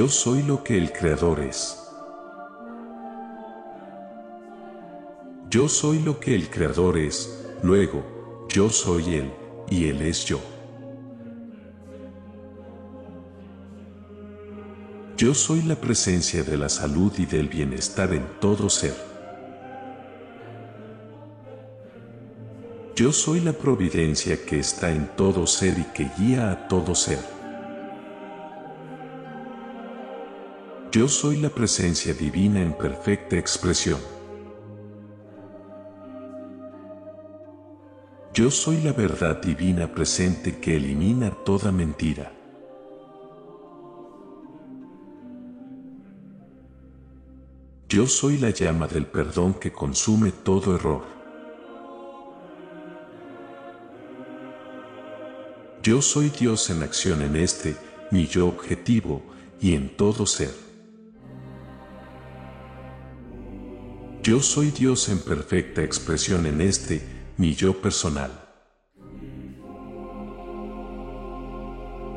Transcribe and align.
Yo 0.00 0.08
soy 0.08 0.42
lo 0.42 0.64
que 0.64 0.78
el 0.78 0.94
Creador 0.94 1.40
es. 1.40 1.78
Yo 5.50 5.68
soy 5.68 5.98
lo 5.98 6.18
que 6.18 6.34
el 6.34 6.48
Creador 6.48 6.96
es, 6.96 7.46
luego, 7.62 8.46
yo 8.48 8.70
soy 8.70 9.16
Él, 9.16 9.30
y 9.68 9.90
Él 9.90 10.00
es 10.00 10.24
yo. 10.24 10.40
Yo 15.18 15.34
soy 15.34 15.60
la 15.64 15.76
presencia 15.76 16.44
de 16.44 16.56
la 16.56 16.70
salud 16.70 17.12
y 17.18 17.26
del 17.26 17.48
bienestar 17.50 18.14
en 18.14 18.26
todo 18.40 18.70
ser. 18.70 18.96
Yo 22.96 23.12
soy 23.12 23.40
la 23.40 23.52
providencia 23.52 24.46
que 24.46 24.60
está 24.60 24.92
en 24.92 25.08
todo 25.14 25.46
ser 25.46 25.78
y 25.78 25.84
que 25.92 26.10
guía 26.16 26.52
a 26.52 26.68
todo 26.68 26.94
ser. 26.94 27.39
Yo 30.92 31.06
soy 31.06 31.36
la 31.36 31.50
presencia 31.50 32.12
divina 32.14 32.60
en 32.60 32.72
perfecta 32.72 33.36
expresión. 33.36 34.00
Yo 38.34 38.50
soy 38.50 38.80
la 38.82 38.92
verdad 38.92 39.40
divina 39.40 39.94
presente 39.94 40.58
que 40.58 40.76
elimina 40.76 41.30
toda 41.30 41.70
mentira. 41.70 42.32
Yo 47.88 48.08
soy 48.08 48.38
la 48.38 48.50
llama 48.50 48.88
del 48.88 49.06
perdón 49.06 49.54
que 49.54 49.70
consume 49.70 50.32
todo 50.32 50.74
error. 50.74 51.04
Yo 55.84 56.02
soy 56.02 56.30
Dios 56.30 56.68
en 56.70 56.82
acción 56.82 57.22
en 57.22 57.36
este, 57.36 57.76
mi 58.10 58.26
yo 58.26 58.48
objetivo, 58.48 59.22
y 59.60 59.74
en 59.74 59.96
todo 59.96 60.26
ser. 60.26 60.69
Yo 64.22 64.40
soy 64.40 64.70
Dios 64.70 65.08
en 65.08 65.18
perfecta 65.18 65.82
expresión 65.82 66.44
en 66.44 66.60
este, 66.60 67.00
mi 67.38 67.54
yo 67.54 67.80
personal. 67.80 68.30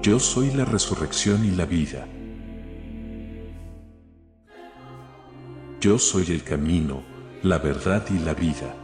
Yo 0.01 0.19
soy 0.19 0.51
la 0.51 0.65
resurrección 0.65 1.45
y 1.45 1.51
la 1.51 1.65
vida. 1.65 2.05
Yo 5.79 5.97
soy 5.97 6.25
el 6.27 6.43
camino, 6.43 7.03
la 7.41 7.57
verdad 7.57 8.05
y 8.09 8.19
la 8.19 8.33
vida. 8.33 8.75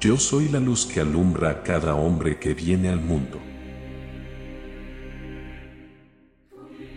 Yo 0.00 0.16
soy 0.16 0.48
la 0.48 0.58
luz 0.58 0.86
que 0.86 1.00
alumbra 1.00 1.50
a 1.50 1.62
cada 1.62 1.94
hombre 1.96 2.38
que 2.38 2.54
viene 2.54 2.88
al 2.88 3.02
mundo. 3.02 3.38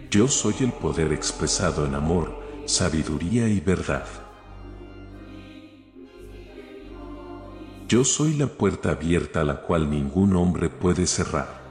Yo 0.10 0.30
soy 0.30 0.56
el 0.62 0.72
poder 0.72 1.12
expresado 1.12 1.86
en 1.86 1.96
amor, 1.96 2.43
sabiduría 2.66 3.48
y 3.48 3.60
verdad. 3.60 4.06
Yo 7.88 8.04
soy 8.04 8.34
la 8.34 8.48
puerta 8.48 8.92
abierta 8.92 9.42
a 9.42 9.44
la 9.44 9.62
cual 9.62 9.90
ningún 9.90 10.36
hombre 10.36 10.70
puede 10.70 11.06
cerrar. 11.06 11.62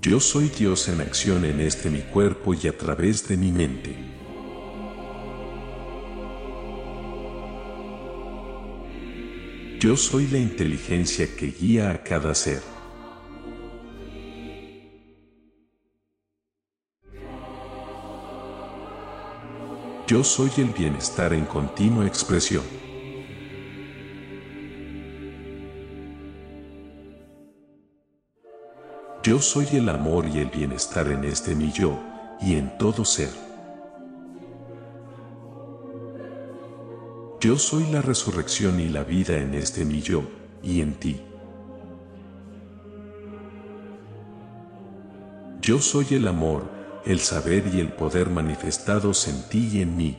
Yo 0.00 0.20
soy 0.20 0.48
Dios 0.48 0.88
en 0.88 1.00
acción 1.02 1.44
en 1.44 1.60
este 1.60 1.90
mi 1.90 2.00
cuerpo 2.00 2.54
y 2.54 2.66
a 2.68 2.78
través 2.78 3.28
de 3.28 3.36
mi 3.36 3.52
mente. 3.52 3.94
Yo 9.78 9.96
soy 9.96 10.26
la 10.28 10.38
inteligencia 10.38 11.26
que 11.36 11.48
guía 11.48 11.90
a 11.90 12.02
cada 12.02 12.34
ser. 12.34 12.69
Yo 20.10 20.24
soy 20.24 20.50
el 20.56 20.70
bienestar 20.70 21.32
en 21.32 21.44
continua 21.44 22.04
expresión. 22.04 22.64
Yo 29.22 29.38
soy 29.38 29.68
el 29.74 29.88
amor 29.88 30.26
y 30.26 30.40
el 30.40 30.48
bienestar 30.48 31.06
en 31.06 31.22
este 31.22 31.54
mi 31.54 31.70
yo 31.70 31.96
y 32.40 32.56
en 32.56 32.76
todo 32.76 33.04
ser. 33.04 33.30
Yo 37.40 37.56
soy 37.56 37.86
la 37.92 38.02
resurrección 38.02 38.80
y 38.80 38.88
la 38.88 39.04
vida 39.04 39.36
en 39.36 39.54
este 39.54 39.84
mi 39.84 40.00
yo 40.02 40.24
y 40.60 40.80
en 40.80 40.94
ti. 40.94 41.20
Yo 45.62 45.78
soy 45.78 46.06
el 46.10 46.26
amor 46.26 46.79
el 47.04 47.20
saber 47.20 47.64
y 47.72 47.80
el 47.80 47.92
poder 47.92 48.28
manifestados 48.28 49.26
en 49.28 49.42
ti 49.48 49.70
y 49.72 49.82
en 49.82 49.96
mí. 49.96 50.18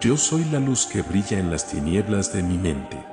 Yo 0.00 0.16
soy 0.16 0.44
la 0.44 0.60
luz 0.60 0.86
que 0.86 1.02
brilla 1.02 1.40
en 1.40 1.50
las 1.50 1.68
tinieblas 1.68 2.32
de 2.32 2.42
mi 2.42 2.56
mente. 2.56 3.04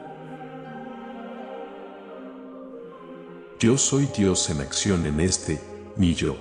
Yo 3.59 3.77
soy 3.77 4.07
Dios 4.15 4.49
en 4.51 4.61
acción 4.61 5.05
en 5.07 5.19
este, 5.19 5.59
mi 5.95 6.13
yo. 6.13 6.35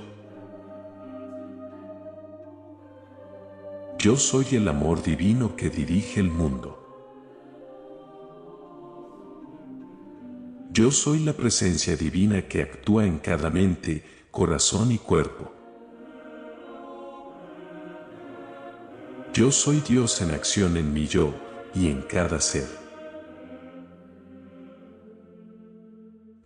Yo 3.99 4.17
soy 4.17 4.47
el 4.53 4.69
amor 4.69 5.03
divino 5.03 5.57
que 5.57 5.71
dirige 5.71 6.21
el 6.21 6.31
mundo. 6.31 6.84
Yo 10.77 10.91
soy 10.91 11.21
la 11.21 11.35
presencia 11.35 11.97
divina 11.97 12.49
que 12.49 12.61
actúa 12.61 13.07
en 13.07 13.21
cada 13.21 13.49
mente, 13.49 14.03
corazón 14.33 14.91
y 14.91 14.99
cuerpo. 14.99 15.53
Yo 19.33 19.53
soy 19.53 19.81
Dios 19.89 20.21
en 20.21 20.33
acción 20.33 20.77
en 20.77 20.93
mi 20.93 21.07
yo 21.07 21.33
y 21.77 21.87
en 21.87 22.03
cada 22.03 22.41
ser. 22.41 22.67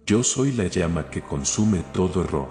Yo 0.04 0.22
soy 0.22 0.52
la 0.52 0.66
llama 0.66 1.08
que 1.08 1.22
consume 1.22 1.82
todo 1.94 2.22
error. 2.22 2.50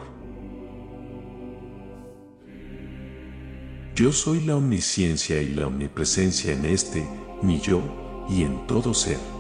Yo 3.94 4.12
soy 4.12 4.44
la 4.46 4.56
omnisciencia 4.56 5.40
y 5.44 5.54
la 5.54 5.68
omnipresencia 5.68 6.54
en 6.54 6.66
este, 6.66 7.08
mi 7.44 7.62
yo, 7.62 8.26
y 8.28 8.42
en 8.42 8.66
todo 8.66 8.96
ser. 8.96 9.37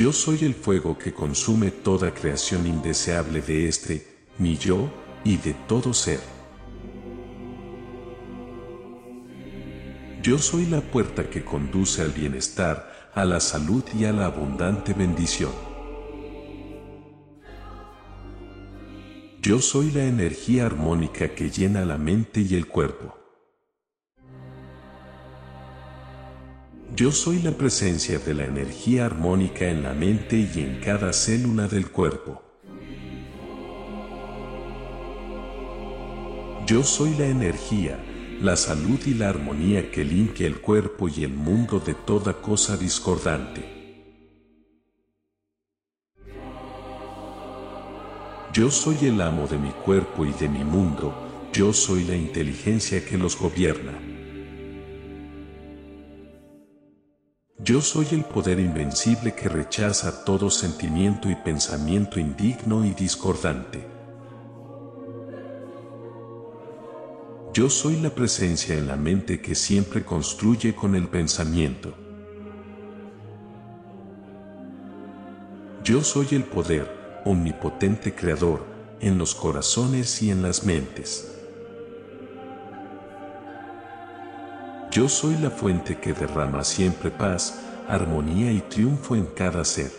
Yo 0.00 0.14
soy 0.14 0.46
el 0.46 0.54
fuego 0.54 0.96
que 0.96 1.12
consume 1.12 1.70
toda 1.70 2.14
creación 2.14 2.66
indeseable 2.66 3.42
de 3.42 3.68
este, 3.68 4.06
mi 4.38 4.56
yo, 4.56 4.90
y 5.24 5.36
de 5.36 5.52
todo 5.68 5.92
ser. 5.92 6.20
Yo 10.22 10.38
soy 10.38 10.64
la 10.64 10.80
puerta 10.80 11.28
que 11.28 11.44
conduce 11.44 12.00
al 12.00 12.12
bienestar, 12.12 13.10
a 13.14 13.26
la 13.26 13.40
salud 13.40 13.84
y 13.94 14.06
a 14.06 14.12
la 14.12 14.24
abundante 14.24 14.94
bendición. 14.94 15.52
Yo 19.42 19.60
soy 19.60 19.90
la 19.90 20.04
energía 20.04 20.64
armónica 20.64 21.34
que 21.34 21.50
llena 21.50 21.84
la 21.84 21.98
mente 21.98 22.40
y 22.40 22.54
el 22.54 22.66
cuerpo. 22.66 23.19
Yo 27.00 27.12
soy 27.12 27.40
la 27.40 27.52
presencia 27.52 28.18
de 28.18 28.34
la 28.34 28.44
energía 28.44 29.06
armónica 29.06 29.64
en 29.64 29.82
la 29.82 29.94
mente 29.94 30.36
y 30.36 30.60
en 30.60 30.80
cada 30.84 31.14
célula 31.14 31.66
del 31.66 31.90
cuerpo. 31.90 32.42
Yo 36.66 36.82
soy 36.82 37.14
la 37.14 37.24
energía, 37.24 37.98
la 38.42 38.54
salud 38.54 39.00
y 39.06 39.14
la 39.14 39.30
armonía 39.30 39.90
que 39.90 40.04
limpia 40.04 40.46
el 40.46 40.60
cuerpo 40.60 41.08
y 41.08 41.24
el 41.24 41.32
mundo 41.32 41.80
de 41.80 41.94
toda 41.94 42.34
cosa 42.34 42.76
discordante. 42.76 43.64
Yo 48.52 48.70
soy 48.70 49.06
el 49.06 49.22
amo 49.22 49.46
de 49.46 49.56
mi 49.56 49.70
cuerpo 49.70 50.26
y 50.26 50.34
de 50.34 50.50
mi 50.50 50.64
mundo, 50.64 51.48
yo 51.54 51.72
soy 51.72 52.04
la 52.04 52.14
inteligencia 52.14 53.02
que 53.02 53.16
los 53.16 53.38
gobierna. 53.38 54.19
Yo 57.62 57.82
soy 57.82 58.06
el 58.12 58.24
poder 58.24 58.58
invencible 58.58 59.34
que 59.34 59.50
rechaza 59.50 60.24
todo 60.24 60.48
sentimiento 60.48 61.28
y 61.28 61.34
pensamiento 61.34 62.18
indigno 62.18 62.86
y 62.86 62.94
discordante. 62.94 63.86
Yo 67.52 67.68
soy 67.68 68.00
la 68.00 68.08
presencia 68.10 68.78
en 68.78 68.86
la 68.86 68.96
mente 68.96 69.42
que 69.42 69.54
siempre 69.54 70.06
construye 70.06 70.74
con 70.74 70.94
el 70.94 71.08
pensamiento. 71.08 71.94
Yo 75.84 76.02
soy 76.02 76.28
el 76.32 76.44
poder, 76.44 77.22
omnipotente 77.26 78.14
creador, 78.14 78.64
en 79.00 79.18
los 79.18 79.34
corazones 79.34 80.22
y 80.22 80.30
en 80.30 80.40
las 80.40 80.64
mentes. 80.64 81.29
Yo 84.90 85.08
soy 85.08 85.36
la 85.36 85.50
fuente 85.50 86.00
que 86.00 86.12
derrama 86.12 86.64
siempre 86.64 87.12
paz, 87.12 87.62
armonía 87.86 88.50
y 88.50 88.60
triunfo 88.62 89.14
en 89.14 89.26
cada 89.26 89.64
ser. 89.64 89.92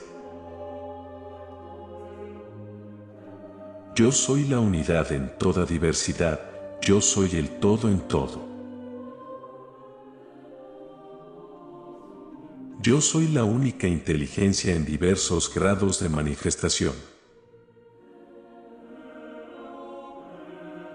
Yo 3.96 4.12
soy 4.12 4.44
la 4.50 4.60
unidad 4.60 5.10
en 5.14 5.38
toda 5.38 5.66
diversidad, 5.66 6.42
yo 6.82 7.00
soy 7.00 7.38
el 7.38 7.62
todo 7.62 7.88
en 7.88 8.02
todo. 8.02 8.46
Yo 12.82 13.00
soy 13.00 13.30
la 13.30 13.46
única 13.46 13.88
inteligencia 13.88 14.76
en 14.76 14.84
diversos 14.84 15.54
grados 15.54 16.02
de 16.02 16.10
manifestación. 16.10 16.96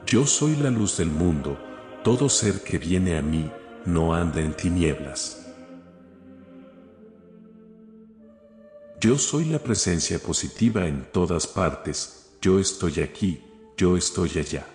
Yo 0.05 0.27
soy 0.27 0.55
la 0.57 0.69
luz 0.69 0.99
del 0.99 1.09
mundo, 1.09 1.57
todo 2.05 2.29
ser 2.29 2.63
que 2.63 2.77
viene 2.77 3.17
a 3.17 3.23
mí 3.23 3.51
no 3.87 4.15
anda 4.15 4.41
en 4.41 4.55
tinieblas. 4.55 5.47
Yo 9.01 9.19
soy 9.19 9.45
la 9.45 9.59
presencia 9.59 10.19
positiva 10.19 10.87
en 10.87 11.07
todas 11.13 11.47
partes, 11.47 12.37
yo 12.41 12.59
estoy 12.59 13.01
aquí, 13.01 13.43
yo 13.77 13.97
estoy 13.97 14.31
allá. 14.39 14.67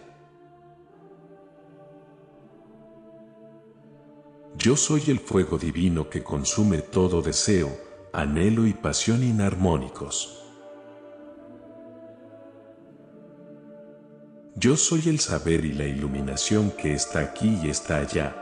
Yo 4.57 4.75
soy 4.75 5.03
el 5.07 5.19
fuego 5.19 5.57
divino 5.57 6.09
que 6.09 6.23
consume 6.23 6.79
todo 6.79 7.21
deseo, 7.21 7.75
anhelo 8.13 8.67
y 8.67 8.73
pasión 8.73 9.23
inarmónicos. 9.23 10.37
Yo 14.55 14.77
soy 14.77 15.09
el 15.09 15.19
saber 15.19 15.65
y 15.65 15.73
la 15.73 15.85
iluminación 15.85 16.71
que 16.71 16.93
está 16.93 17.21
aquí 17.21 17.59
y 17.63 17.69
está 17.69 17.97
allá. 17.97 18.40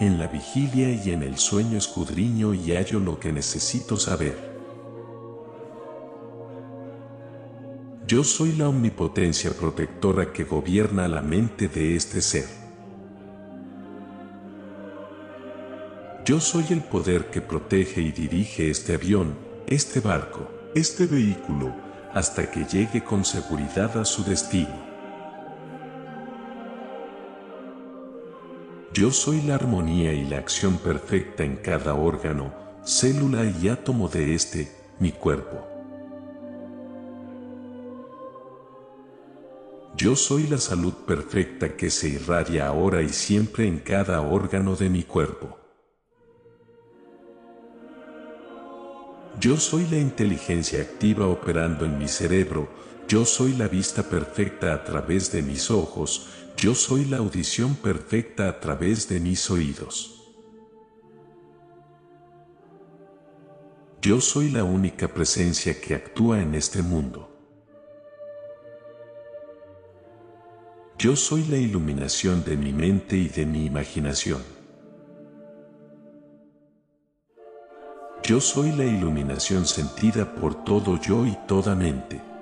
En 0.00 0.18
la 0.18 0.26
vigilia 0.26 0.90
y 0.90 1.12
en 1.12 1.22
el 1.22 1.38
sueño 1.38 1.78
escudriño 1.78 2.52
y 2.52 2.72
hallo 2.72 2.98
lo 2.98 3.20
que 3.20 3.32
necesito 3.32 3.96
saber. 3.96 4.54
Yo 8.04 8.24
soy 8.24 8.52
la 8.52 8.68
omnipotencia 8.68 9.52
protectora 9.52 10.32
que 10.32 10.42
gobierna 10.42 11.06
la 11.06 11.22
mente 11.22 11.68
de 11.68 11.94
este 11.94 12.20
ser. 12.20 12.46
Yo 16.24 16.40
soy 16.40 16.64
el 16.70 16.82
poder 16.82 17.30
que 17.30 17.40
protege 17.40 18.00
y 18.00 18.10
dirige 18.10 18.70
este 18.70 18.94
avión, 18.94 19.36
este 19.68 20.00
barco, 20.00 20.50
este 20.74 21.06
vehículo, 21.06 21.72
hasta 22.12 22.50
que 22.50 22.64
llegue 22.64 23.04
con 23.04 23.24
seguridad 23.24 23.96
a 23.96 24.04
su 24.04 24.24
destino. 24.24 24.83
Yo 28.94 29.10
soy 29.10 29.42
la 29.42 29.56
armonía 29.56 30.12
y 30.12 30.24
la 30.24 30.38
acción 30.38 30.78
perfecta 30.78 31.42
en 31.42 31.56
cada 31.56 31.94
órgano, 31.94 32.54
célula 32.84 33.44
y 33.44 33.66
átomo 33.66 34.06
de 34.06 34.36
este, 34.36 34.70
mi 35.00 35.10
cuerpo. 35.10 35.66
Yo 39.96 40.14
soy 40.14 40.46
la 40.46 40.58
salud 40.58 40.92
perfecta 41.08 41.76
que 41.76 41.90
se 41.90 42.08
irradia 42.08 42.68
ahora 42.68 43.02
y 43.02 43.08
siempre 43.08 43.66
en 43.66 43.80
cada 43.80 44.20
órgano 44.20 44.76
de 44.76 44.88
mi 44.88 45.02
cuerpo. 45.02 45.58
Yo 49.40 49.56
soy 49.56 49.88
la 49.90 49.98
inteligencia 49.98 50.80
activa 50.80 51.26
operando 51.26 51.84
en 51.84 51.98
mi 51.98 52.06
cerebro, 52.06 52.68
yo 53.08 53.24
soy 53.24 53.54
la 53.54 53.66
vista 53.66 54.04
perfecta 54.04 54.72
a 54.72 54.84
través 54.84 55.32
de 55.32 55.42
mis 55.42 55.68
ojos, 55.72 56.43
yo 56.56 56.74
soy 56.74 57.04
la 57.04 57.18
audición 57.18 57.74
perfecta 57.74 58.48
a 58.48 58.60
través 58.60 59.08
de 59.08 59.20
mis 59.20 59.50
oídos. 59.50 60.22
Yo 64.00 64.20
soy 64.20 64.50
la 64.50 64.64
única 64.64 65.08
presencia 65.08 65.80
que 65.80 65.94
actúa 65.94 66.40
en 66.40 66.54
este 66.54 66.82
mundo. 66.82 67.30
Yo 70.98 71.16
soy 71.16 71.44
la 71.44 71.56
iluminación 71.56 72.44
de 72.44 72.56
mi 72.56 72.72
mente 72.72 73.16
y 73.16 73.28
de 73.28 73.44
mi 73.46 73.66
imaginación. 73.66 74.42
Yo 78.22 78.40
soy 78.40 78.72
la 78.72 78.84
iluminación 78.84 79.66
sentida 79.66 80.34
por 80.34 80.64
todo 80.64 80.98
yo 81.00 81.26
y 81.26 81.36
toda 81.46 81.74
mente. 81.74 82.33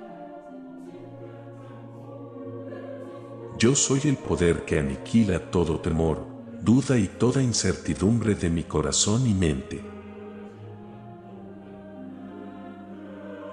Yo 3.57 3.75
soy 3.75 4.01
el 4.05 4.17
poder 4.17 4.65
que 4.65 4.79
aniquila 4.79 5.51
todo 5.51 5.79
temor, 5.79 6.25
duda 6.61 6.97
y 6.97 7.07
toda 7.07 7.41
incertidumbre 7.41 8.35
de 8.35 8.49
mi 8.49 8.63
corazón 8.63 9.27
y 9.27 9.33
mente. 9.33 9.81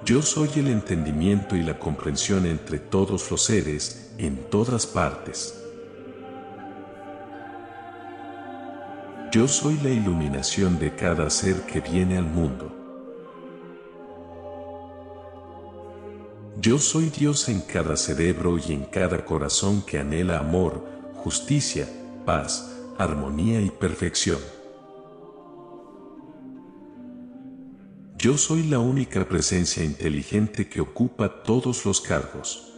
Yo 0.05 0.23
soy 0.23 0.49
el 0.57 0.69
entendimiento 0.69 1.55
y 1.55 1.63
la 1.63 1.79
comprensión 1.79 2.47
entre 2.47 2.79
todos 2.79 3.31
los 3.31 3.43
seres, 3.43 4.13
en 4.19 4.37
todas 4.51 4.87
partes. 4.87 5.55
Yo 9.31 9.47
soy 9.47 9.79
la 9.83 9.91
iluminación 9.91 10.79
de 10.79 10.97
cada 10.97 11.31
ser 11.31 11.63
que 11.63 11.81
viene 11.81 12.17
al 12.17 12.25
mundo. 12.25 12.80
Yo 16.61 16.79
soy 16.79 17.09
Dios 17.09 17.49
en 17.49 17.63
cada 17.63 17.97
cerebro 17.97 18.59
y 18.59 18.75
en 18.75 18.85
cada 18.85 19.25
corazón 19.25 19.81
que 19.81 19.99
anhela 19.99 20.41
amor, 20.41 20.87
justicia, 21.15 21.89
paz, 22.27 22.77
armonía 22.99 23.63
y 23.63 23.71
perfección. 23.71 24.39
Yo 28.19 28.37
soy 28.37 28.65
la 28.65 28.79
única 28.79 29.27
presencia 29.27 29.83
inteligente 29.83 30.69
que 30.69 30.83
ocupa 30.83 31.43
todos 31.43 31.87
los 31.87 32.03
cargos. 32.03 32.75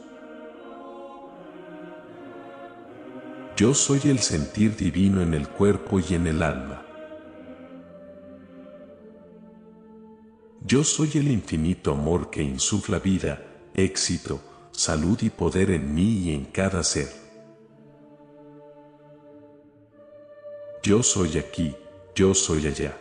Yo 3.56 3.74
soy 3.74 4.02
el 4.04 4.20
sentir 4.20 4.76
divino 4.76 5.22
en 5.22 5.34
el 5.34 5.48
cuerpo 5.48 5.98
y 5.98 6.14
en 6.14 6.28
el 6.28 6.44
alma. 6.44 6.86
Yo 10.64 10.84
soy 10.84 11.10
el 11.14 11.32
infinito 11.32 11.90
amor 11.90 12.30
que 12.30 12.44
insufla 12.44 13.00
vida, 13.00 13.48
éxito, 13.74 14.40
salud 14.70 15.18
y 15.22 15.30
poder 15.30 15.70
en 15.70 15.94
mí 15.94 16.18
y 16.24 16.34
en 16.34 16.44
cada 16.46 16.82
ser. 16.82 17.08
Yo 20.82 21.02
soy 21.02 21.38
aquí, 21.38 21.76
yo 22.14 22.34
soy 22.34 22.66
allá. 22.66 22.98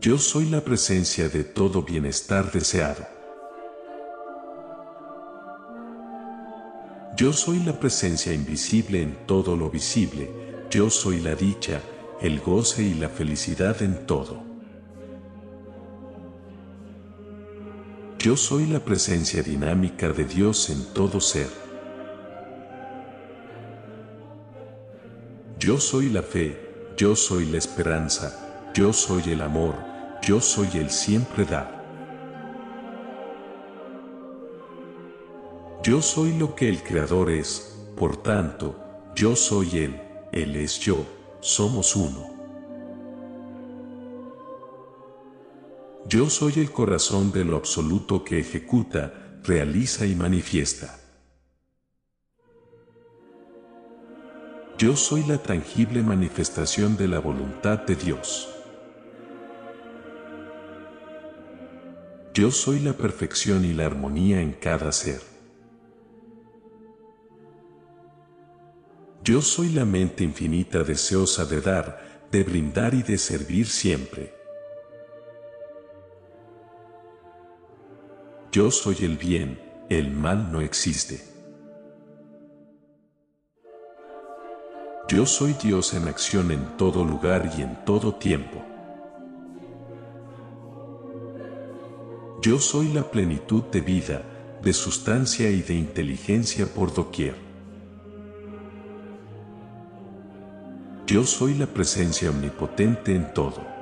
Yo 0.00 0.16
soy 0.16 0.46
la 0.46 0.62
presencia 0.62 1.28
de 1.28 1.42
todo 1.42 1.82
bienestar 1.82 2.52
deseado. 2.52 3.04
Yo 7.16 7.32
soy 7.32 7.58
la 7.64 7.80
presencia 7.80 8.32
invisible 8.32 9.02
en 9.02 9.26
todo 9.26 9.56
lo 9.56 9.70
visible, 9.70 10.30
yo 10.70 10.88
soy 10.88 11.18
la 11.18 11.34
dicha, 11.34 11.82
el 12.20 12.38
goce 12.38 12.84
y 12.84 12.94
la 12.94 13.08
felicidad 13.08 13.82
en 13.82 14.06
todo. 14.06 14.47
Yo 18.18 18.36
soy 18.36 18.66
la 18.66 18.80
presencia 18.80 19.44
dinámica 19.44 20.08
de 20.08 20.24
Dios 20.24 20.70
en 20.70 20.92
todo 20.92 21.20
ser. 21.20 21.46
Yo 25.60 25.78
soy 25.78 26.10
la 26.10 26.22
fe, 26.22 26.58
yo 26.96 27.14
soy 27.14 27.46
la 27.46 27.58
esperanza, 27.58 28.72
yo 28.74 28.92
soy 28.92 29.22
el 29.30 29.40
amor, 29.40 29.76
yo 30.20 30.40
soy 30.40 30.68
el 30.74 30.90
siempre 30.90 31.44
dar. 31.44 31.78
Yo 35.84 36.02
soy 36.02 36.36
lo 36.36 36.56
que 36.56 36.68
el 36.68 36.82
Creador 36.82 37.30
es, 37.30 37.78
por 37.96 38.20
tanto, 38.20 38.76
yo 39.14 39.36
soy 39.36 39.78
Él, 39.78 40.02
Él 40.32 40.56
es 40.56 40.80
yo, 40.80 41.06
somos 41.40 41.94
uno. 41.94 42.37
Yo 46.08 46.30
soy 46.30 46.54
el 46.56 46.72
corazón 46.72 47.32
de 47.32 47.44
lo 47.44 47.54
absoluto 47.54 48.24
que 48.24 48.38
ejecuta, 48.38 49.40
realiza 49.44 50.06
y 50.06 50.14
manifiesta. 50.14 50.98
Yo 54.78 54.96
soy 54.96 55.24
la 55.24 55.36
tangible 55.36 56.02
manifestación 56.02 56.96
de 56.96 57.08
la 57.08 57.18
voluntad 57.18 57.80
de 57.80 57.94
Dios. 57.94 58.48
Yo 62.32 62.52
soy 62.52 62.80
la 62.80 62.94
perfección 62.94 63.66
y 63.66 63.74
la 63.74 63.84
armonía 63.84 64.40
en 64.40 64.52
cada 64.52 64.92
ser. 64.92 65.20
Yo 69.22 69.42
soy 69.42 69.68
la 69.72 69.84
mente 69.84 70.24
infinita 70.24 70.84
deseosa 70.84 71.44
de 71.44 71.60
dar, 71.60 72.28
de 72.32 72.44
brindar 72.44 72.94
y 72.94 73.02
de 73.02 73.18
servir 73.18 73.66
siempre. 73.66 74.37
Yo 78.50 78.70
soy 78.70 78.96
el 79.02 79.18
bien, 79.18 79.60
el 79.90 80.10
mal 80.10 80.50
no 80.50 80.62
existe. 80.62 81.22
Yo 85.06 85.26
soy 85.26 85.52
Dios 85.62 85.92
en 85.92 86.08
acción 86.08 86.50
en 86.50 86.78
todo 86.78 87.04
lugar 87.04 87.50
y 87.58 87.60
en 87.60 87.84
todo 87.84 88.14
tiempo. 88.14 88.64
Yo 92.40 92.58
soy 92.58 92.88
la 92.88 93.10
plenitud 93.10 93.64
de 93.64 93.82
vida, 93.82 94.22
de 94.62 94.72
sustancia 94.72 95.50
y 95.50 95.60
de 95.60 95.74
inteligencia 95.74 96.66
por 96.66 96.94
doquier. 96.94 97.34
Yo 101.06 101.24
soy 101.24 101.52
la 101.52 101.66
presencia 101.66 102.30
omnipotente 102.30 103.14
en 103.14 103.34
todo. 103.34 103.77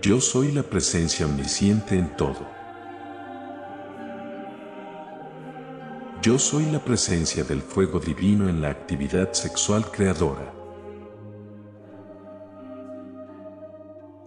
Yo 0.00 0.20
soy 0.20 0.52
la 0.52 0.62
presencia 0.62 1.26
omnisciente 1.26 1.98
en 1.98 2.16
todo. 2.16 2.46
Yo 6.22 6.38
soy 6.38 6.66
la 6.66 6.78
presencia 6.78 7.42
del 7.42 7.62
fuego 7.62 7.98
divino 7.98 8.48
en 8.48 8.60
la 8.60 8.70
actividad 8.70 9.32
sexual 9.32 9.90
creadora. 9.90 10.54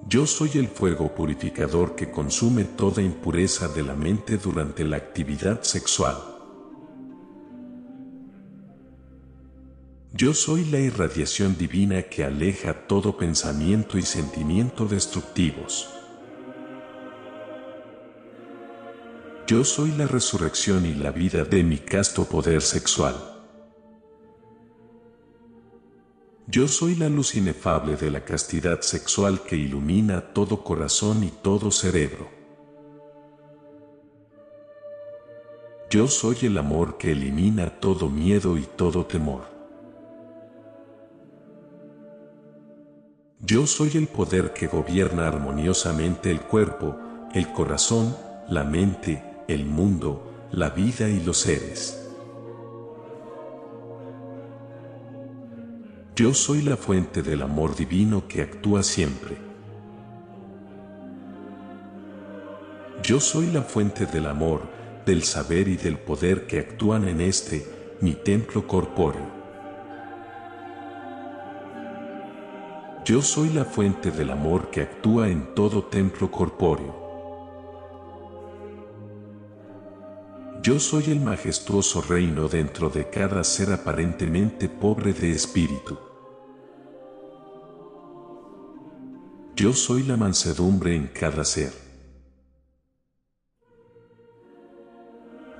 Yo 0.10 0.28
soy 0.28 0.51
el 0.56 0.68
fuego 0.68 1.16
purificador 1.16 1.96
que 1.96 2.12
consume 2.12 2.66
toda 2.66 3.01
impureza 3.01 3.70
de 3.70 3.84
la 3.84 3.96
mente 3.96 4.38
durante 4.38 4.84
la 4.84 4.98
actividad 4.98 5.62
sexual. 5.63 6.31
Yo 10.13 10.34
soy 10.34 10.65
la 10.65 10.77
irradiación 10.77 11.58
divina 11.58 12.03
que 12.03 12.25
aleja 12.25 12.86
todo 12.86 13.15
pensamiento 13.15 13.98
y 13.98 14.01
sentimiento 14.01 14.86
destructivos. 14.86 15.89
Yo 19.48 19.63
soy 19.63 19.91
la 19.94 20.08
resurrección 20.08 20.86
y 20.86 20.96
la 20.96 21.12
vida 21.12 21.46
de 21.46 21.63
mi 21.63 21.77
casto 21.77 22.25
poder 22.25 22.62
sexual. 22.62 23.15
Yo 26.46 26.68
soy 26.68 26.96
la 26.96 27.08
luz 27.08 27.36
inefable 27.36 27.96
de 27.96 28.12
la 28.12 28.25
castidad 28.25 28.82
sexual 28.82 29.44
que 29.44 29.56
ilumina 29.56 30.34
todo 30.34 30.62
corazón 30.62 31.24
y 31.24 31.30
todo 31.41 31.72
cerebro. 31.72 32.30
Yo 35.89 36.10
soy 36.10 36.38
el 36.41 36.58
amor 36.58 36.98
que 36.98 37.13
elimina 37.13 37.80
todo 37.80 38.10
miedo 38.10 38.58
y 38.58 38.63
todo 38.63 39.06
temor. 39.06 39.61
Yo 43.43 43.65
soy 43.65 43.89
el 43.95 44.07
poder 44.07 44.53
que 44.53 44.67
gobierna 44.67 45.27
armoniosamente 45.27 46.29
el 46.29 46.41
cuerpo, 46.41 46.95
el 47.33 47.51
corazón, 47.51 48.15
la 48.48 48.63
mente, 48.63 49.24
el 49.48 49.65
mundo, 49.65 50.48
la 50.51 50.69
vida 50.69 51.10
y 51.10 51.19
los 51.21 51.38
seres. 51.38 52.07
Yo 56.15 56.36
soy 56.36 56.62
la 56.62 56.77
fuente 56.77 57.24
del 57.24 57.41
amor 57.41 57.75
divino 57.75 58.27
que 58.27 58.43
actúa 58.43 58.83
siempre. 58.83 59.36
Yo 63.01 63.19
soy 63.19 63.48
la 63.48 63.63
fuente 63.63 64.05
del 64.05 64.27
amor, 64.27 64.62
del 65.03 65.24
saber 65.24 65.67
y 65.67 65.77
del 65.77 65.98
poder 65.98 66.45
que 66.45 66.60
actúan 66.60 67.07
en 67.07 67.21
este, 67.21 67.65
mi 68.01 68.13
templo 68.13 68.67
corpóreo. 68.67 69.40
Yo 73.03 73.24
soy 73.24 73.50
la 73.50 73.65
fuente 73.65 74.12
del 74.12 74.29
amor 74.29 74.70
que 74.70 74.81
actúa 74.81 75.27
en 75.27 75.55
todo 75.55 75.86
templo 75.86 76.29
corpóreo. 76.29 77.01
Yo 80.62 80.79
soy 80.79 81.05
el 81.05 81.20
majestuoso 81.20 82.01
reino 82.01 82.48
dentro 82.48 82.91
de 82.91 83.10
cada 83.10 83.43
ser 83.43 83.74
aparentemente 83.74 84.70
pobre 84.70 85.13
de 85.13 85.31
espíritu. 85.31 85.98
Yo 89.55 89.74
soy 89.74 90.03
la 90.03 90.15
mansedumbre 90.15 90.96
en 90.96 91.08
cada 91.08 91.43
ser. 91.43 91.74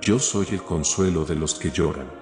Yo 0.00 0.20
soy 0.20 0.46
el 0.52 0.62
consuelo 0.62 1.24
de 1.24 1.34
los 1.34 1.54
que 1.56 1.72
lloran. 1.72 2.21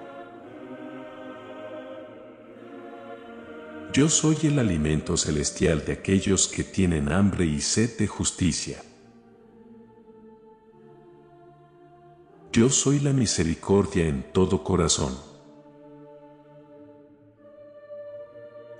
Yo 3.93 4.07
soy 4.07 4.37
el 4.43 4.57
alimento 4.57 5.17
celestial 5.17 5.83
de 5.83 5.91
aquellos 5.91 6.47
que 6.47 6.63
tienen 6.63 7.11
hambre 7.11 7.45
y 7.45 7.59
sed 7.59 7.97
de 7.97 8.07
justicia. 8.07 8.81
Yo 12.53 12.69
soy 12.69 13.01
la 13.01 13.11
misericordia 13.11 14.07
en 14.07 14.31
todo 14.31 14.63
corazón. 14.63 15.13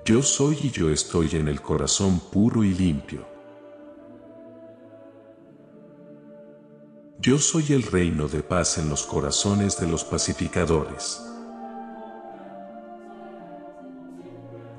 Yo 0.06 0.22
soy 0.24 0.58
y 0.63 0.72
yo 0.72 0.89
estoy 0.89 1.30
en 1.34 1.50
el 1.50 1.62
corazón 1.62 2.22
puro 2.32 2.63
y 2.63 2.74
limpio. 2.74 3.27
Yo 7.20 7.38
soy 7.38 7.74
el 7.74 7.84
reino 7.84 8.30
de 8.30 8.44
paz 8.44 8.77
en 8.77 8.89
los 8.89 9.06
corazones 9.06 9.77
de 9.77 9.88
los 9.88 10.06
pacificadores. 10.06 11.30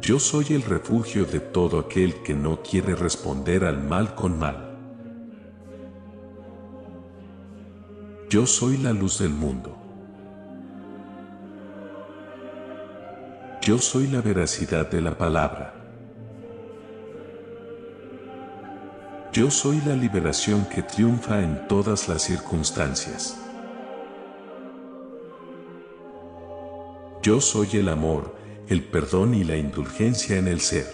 Yo 0.02 0.18
soy 0.18 0.46
el 0.48 0.62
refugio 0.62 1.24
de 1.24 1.38
todo 1.38 1.78
aquel 1.78 2.24
que 2.24 2.34
no 2.34 2.60
quiere 2.60 2.96
responder 2.96 3.64
al 3.64 3.80
mal 3.80 4.16
con 4.16 4.36
mal. 4.36 4.76
Yo 8.28 8.44
soy 8.44 8.78
la 8.78 8.92
luz 8.92 9.20
del 9.20 9.30
mundo. 9.30 9.78
Yo 13.62 13.78
soy 13.78 14.08
la 14.08 14.20
veracidad 14.20 14.90
de 14.90 15.00
la 15.02 15.16
palabra. 15.16 15.72
Yo 19.32 19.52
soy 19.52 19.80
la 19.86 19.94
liberación 19.94 20.64
que 20.64 20.82
triunfa 20.82 21.42
en 21.42 21.68
todas 21.68 22.08
las 22.08 22.22
circunstancias. 22.22 23.38
Yo 27.22 27.40
soy 27.40 27.68
el 27.74 27.88
amor, 27.88 28.41
el 28.68 28.84
perdón 28.84 29.34
y 29.34 29.44
la 29.44 29.56
indulgencia 29.56 30.38
en 30.38 30.48
el 30.48 30.60
ser. 30.60 30.86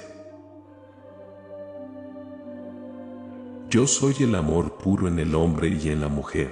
Yo 3.70 3.86
soy 3.86 4.14
el 4.20 4.34
amor 4.34 4.78
puro 4.78 5.08
en 5.08 5.18
el 5.18 5.34
hombre 5.34 5.68
y 5.68 5.90
en 5.90 6.00
la 6.00 6.08
mujer. 6.08 6.50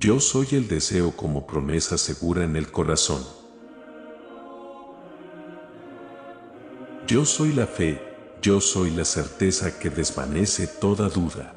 Yo 0.00 0.20
soy 0.20 0.48
el 0.52 0.66
deseo 0.68 1.12
como 1.12 1.46
promesa 1.46 1.98
segura 1.98 2.44
en 2.44 2.56
el 2.56 2.70
corazón. 2.70 3.22
Yo 7.06 7.26
soy 7.26 7.52
la 7.52 7.66
fe, 7.66 8.00
yo 8.40 8.60
soy 8.60 8.90
la 8.90 9.04
certeza 9.04 9.78
que 9.78 9.90
desvanece 9.90 10.66
toda 10.66 11.10
duda. 11.10 11.54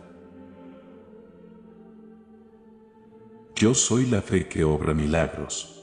Yo 3.55 3.73
soy 3.73 4.05
la 4.05 4.21
fe 4.21 4.47
que 4.47 4.65
obra 4.65 4.93
milagros. 4.93 5.76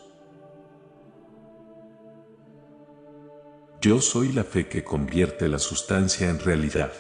Yo 3.84 4.00
soy 4.00 4.32
la 4.32 4.44
fe 4.44 4.66
que 4.66 4.82
convierte 4.82 5.46
la 5.46 5.58
sustancia 5.58 6.30
en 6.30 6.38
realidad. 6.38 6.90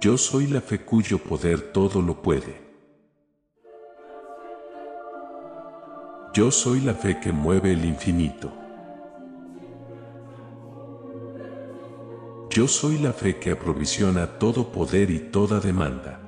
Yo 0.00 0.16
soy 0.16 0.46
la 0.46 0.60
fe 0.60 0.84
cuyo 0.84 1.18
poder 1.18 1.72
todo 1.72 2.00
lo 2.00 2.22
puede. 2.22 2.60
Yo 6.32 6.52
soy 6.52 6.80
la 6.80 6.94
fe 6.94 7.18
que 7.18 7.32
mueve 7.32 7.72
el 7.72 7.84
infinito. 7.84 8.52
Yo 12.50 12.68
soy 12.68 12.98
la 12.98 13.12
fe 13.12 13.40
que 13.40 13.50
aprovisiona 13.50 14.38
todo 14.38 14.70
poder 14.70 15.10
y 15.10 15.18
toda 15.18 15.58
demanda. 15.58 16.20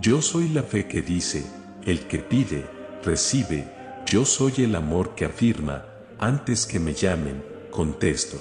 Yo 0.00 0.22
soy 0.22 0.48
la 0.48 0.64
fe 0.64 0.88
que 0.88 1.02
dice, 1.02 1.46
el 1.84 2.08
que 2.08 2.18
pide, 2.18 2.77
recibe, 3.02 3.66
yo 4.06 4.24
soy 4.24 4.52
el 4.58 4.74
amor 4.74 5.14
que 5.14 5.24
afirma, 5.24 5.84
antes 6.18 6.66
que 6.66 6.80
me 6.80 6.94
llamen, 6.94 7.44
contesto. 7.70 8.38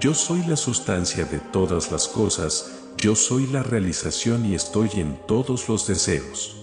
Yo 0.00 0.14
soy 0.14 0.42
la 0.46 0.56
sustancia 0.56 1.24
de 1.24 1.38
todas 1.38 1.92
las 1.92 2.08
cosas, 2.08 2.72
yo 2.96 3.14
soy 3.14 3.46
la 3.46 3.62
realización 3.62 4.46
y 4.46 4.54
estoy 4.54 4.90
en 4.94 5.18
todos 5.26 5.68
los 5.68 5.86
deseos. 5.86 6.56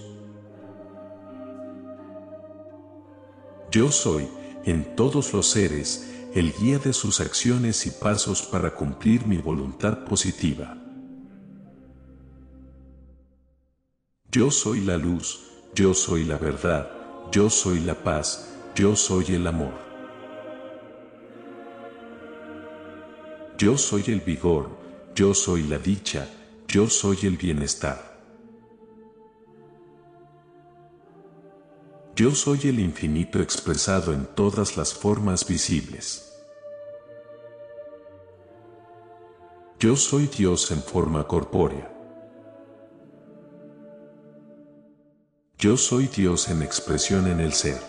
Yo 3.70 3.92
soy, 3.92 4.28
en 4.64 4.96
todos 4.96 5.32
los 5.32 5.46
seres, 5.48 6.08
el 6.34 6.52
guía 6.52 6.78
de 6.78 6.92
sus 6.92 7.20
acciones 7.20 7.86
y 7.86 7.90
pasos 7.90 8.42
para 8.42 8.74
cumplir 8.74 9.26
mi 9.26 9.38
voluntad 9.38 10.04
positiva. 10.04 10.87
Yo 14.30 14.50
soy 14.50 14.82
la 14.82 14.98
luz, 14.98 15.40
yo 15.74 15.94
soy 15.94 16.24
la 16.24 16.36
verdad, 16.36 16.90
yo 17.32 17.48
soy 17.48 17.80
la 17.80 17.94
paz, 17.94 18.54
yo 18.74 18.94
soy 18.94 19.24
el 19.34 19.46
amor. 19.46 19.72
Yo 23.56 23.78
soy 23.78 24.04
el 24.08 24.20
vigor, 24.20 24.68
yo 25.14 25.32
soy 25.32 25.62
la 25.62 25.78
dicha, 25.78 26.28
yo 26.68 26.90
soy 26.90 27.16
el 27.22 27.38
bienestar. 27.38 28.20
Yo 32.14 32.32
soy 32.34 32.60
el 32.64 32.80
infinito 32.80 33.40
expresado 33.40 34.12
en 34.12 34.26
todas 34.26 34.76
las 34.76 34.92
formas 34.92 35.48
visibles. 35.48 36.34
Yo 39.80 39.96
soy 39.96 40.26
Dios 40.26 40.70
en 40.70 40.82
forma 40.82 41.26
corpórea. 41.26 41.97
Yo 45.60 45.76
soy 45.76 46.06
Dios 46.06 46.48
en 46.50 46.62
expresión 46.62 47.26
en 47.26 47.40
el 47.40 47.52
ser. 47.52 47.80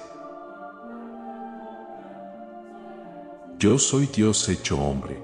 Yo 3.59 3.77
soy 3.77 4.07
Dios 4.07 4.49
hecho 4.49 4.81
hombre. 4.81 5.21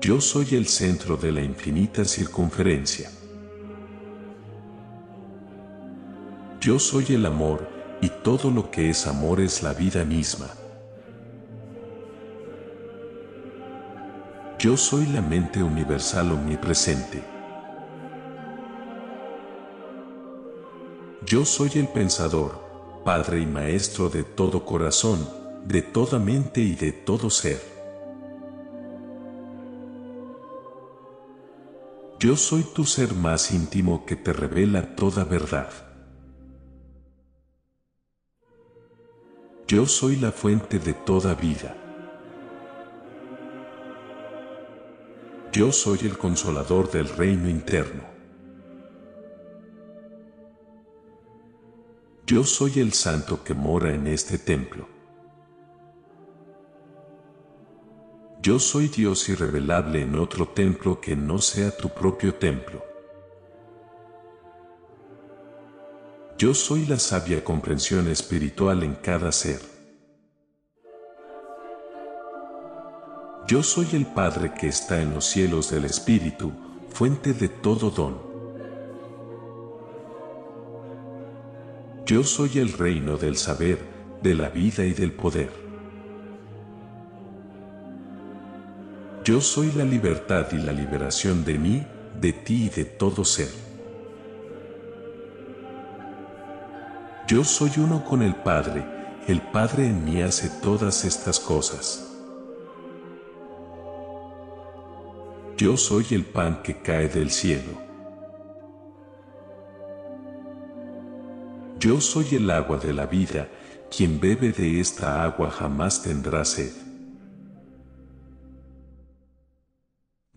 Yo 0.00 0.20
soy 0.20 0.56
el 0.56 0.66
centro 0.66 1.16
de 1.16 1.30
la 1.30 1.40
infinita 1.40 2.04
circunferencia. 2.04 3.12
Yo 6.60 6.80
soy 6.80 7.04
el 7.10 7.26
amor, 7.26 7.68
y 8.00 8.08
todo 8.08 8.50
lo 8.50 8.72
que 8.72 8.90
es 8.90 9.06
amor 9.06 9.40
es 9.40 9.62
la 9.62 9.72
vida 9.72 10.04
misma. 10.04 10.48
Yo 14.58 14.76
soy 14.76 15.06
la 15.06 15.22
mente 15.22 15.62
universal 15.62 16.32
omnipresente. 16.32 17.37
Yo 21.28 21.44
soy 21.44 21.70
el 21.74 21.88
pensador, 21.88 22.58
Padre 23.04 23.40
y 23.40 23.44
Maestro 23.44 24.08
de 24.08 24.24
todo 24.24 24.64
corazón, 24.64 25.28
de 25.66 25.82
toda 25.82 26.18
mente 26.18 26.62
y 26.62 26.74
de 26.74 26.90
todo 26.90 27.28
ser. 27.28 27.60
Yo 32.18 32.34
soy 32.34 32.62
tu 32.62 32.86
ser 32.86 33.12
más 33.12 33.52
íntimo 33.52 34.06
que 34.06 34.16
te 34.16 34.32
revela 34.32 34.96
toda 34.96 35.24
verdad. 35.24 35.68
Yo 39.66 39.84
soy 39.84 40.16
la 40.16 40.32
fuente 40.32 40.78
de 40.78 40.94
toda 40.94 41.34
vida. 41.34 41.76
Yo 45.52 45.72
soy 45.72 45.98
el 46.04 46.16
consolador 46.16 46.90
del 46.90 47.06
reino 47.06 47.50
interno. 47.50 48.17
Yo 52.28 52.44
soy 52.44 52.78
el 52.78 52.92
santo 52.92 53.42
que 53.42 53.54
mora 53.54 53.94
en 53.94 54.06
este 54.06 54.36
templo. 54.36 54.86
Yo 58.42 58.58
soy 58.58 58.88
Dios 58.88 59.30
irrevelable 59.30 60.02
en 60.02 60.14
otro 60.14 60.46
templo 60.46 61.00
que 61.00 61.16
no 61.16 61.38
sea 61.38 61.74
tu 61.74 61.88
propio 61.88 62.34
templo. 62.34 62.84
Yo 66.36 66.52
soy 66.52 66.84
la 66.84 66.98
sabia 66.98 67.42
comprensión 67.42 68.08
espiritual 68.08 68.82
en 68.82 68.96
cada 68.96 69.32
ser. 69.32 69.62
Yo 73.46 73.62
soy 73.62 73.88
el 73.94 74.04
Padre 74.04 74.52
que 74.52 74.68
está 74.68 75.00
en 75.00 75.14
los 75.14 75.24
cielos 75.24 75.70
del 75.70 75.86
Espíritu, 75.86 76.52
fuente 76.90 77.32
de 77.32 77.48
todo 77.48 77.88
don. 77.88 78.27
Yo 82.08 82.24
soy 82.24 82.58
el 82.58 82.72
reino 82.72 83.18
del 83.18 83.36
saber, 83.36 83.78
de 84.22 84.34
la 84.34 84.48
vida 84.48 84.82
y 84.86 84.94
del 84.94 85.12
poder. 85.12 85.50
Yo 89.22 89.42
soy 89.42 89.70
la 89.72 89.84
libertad 89.84 90.46
y 90.52 90.56
la 90.56 90.72
liberación 90.72 91.44
de 91.44 91.58
mí, 91.58 91.86
de 92.18 92.32
ti 92.32 92.64
y 92.64 92.68
de 92.70 92.86
todo 92.86 93.26
ser. 93.26 93.50
Yo 97.28 97.44
soy 97.44 97.72
uno 97.76 98.02
con 98.06 98.22
el 98.22 98.36
Padre, 98.36 98.86
el 99.26 99.42
Padre 99.42 99.84
en 99.88 100.02
mí 100.02 100.22
hace 100.22 100.48
todas 100.62 101.04
estas 101.04 101.38
cosas. 101.38 102.10
Yo 105.58 105.76
soy 105.76 106.06
el 106.12 106.24
pan 106.24 106.62
que 106.62 106.80
cae 106.80 107.10
del 107.10 107.30
cielo. 107.30 107.87
Yo 111.78 112.00
soy 112.00 112.34
el 112.34 112.50
agua 112.50 112.78
de 112.78 112.92
la 112.92 113.06
vida, 113.06 113.48
quien 113.88 114.18
bebe 114.18 114.50
de 114.50 114.80
esta 114.80 115.22
agua 115.22 115.48
jamás 115.48 116.02
tendrá 116.02 116.44
sed. 116.44 116.72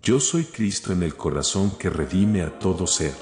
Yo 0.04 0.20
soy 0.20 0.44
Cristo 0.44 0.94
en 0.94 1.02
el 1.02 1.16
corazón 1.16 1.72
que 1.80 1.90
redime 1.90 2.44
a 2.44 2.60
todo 2.60 2.86
ser. 2.86 3.16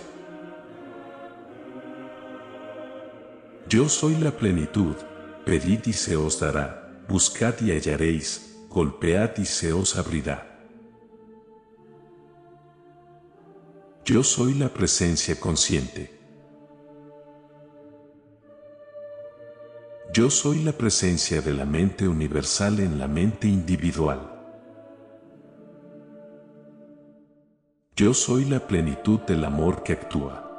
Yo 3.69 3.87
soy 3.87 4.15
la 4.15 4.35
plenitud, 4.35 4.95
pedid 5.45 5.85
y 5.85 5.93
se 5.93 6.17
os 6.17 6.41
dará, 6.41 7.03
buscad 7.07 7.55
y 7.61 7.71
hallaréis, 7.71 8.65
golpead 8.67 9.37
y 9.37 9.45
se 9.45 9.71
os 9.71 9.95
abrirá. 9.95 10.65
Yo 14.03 14.23
soy 14.23 14.55
la 14.55 14.67
presencia 14.73 15.39
consciente. 15.39 16.18
Yo 20.11 20.31
soy 20.31 20.63
la 20.63 20.71
presencia 20.71 21.39
de 21.39 21.53
la 21.53 21.65
mente 21.65 22.07
universal 22.07 22.79
en 22.79 22.97
la 22.97 23.07
mente 23.07 23.47
individual. 23.47 24.19
Yo 27.95 28.15
soy 28.15 28.45
la 28.45 28.65
plenitud 28.65 29.19
del 29.19 29.45
amor 29.45 29.83
que 29.83 29.93
actúa. 29.93 30.49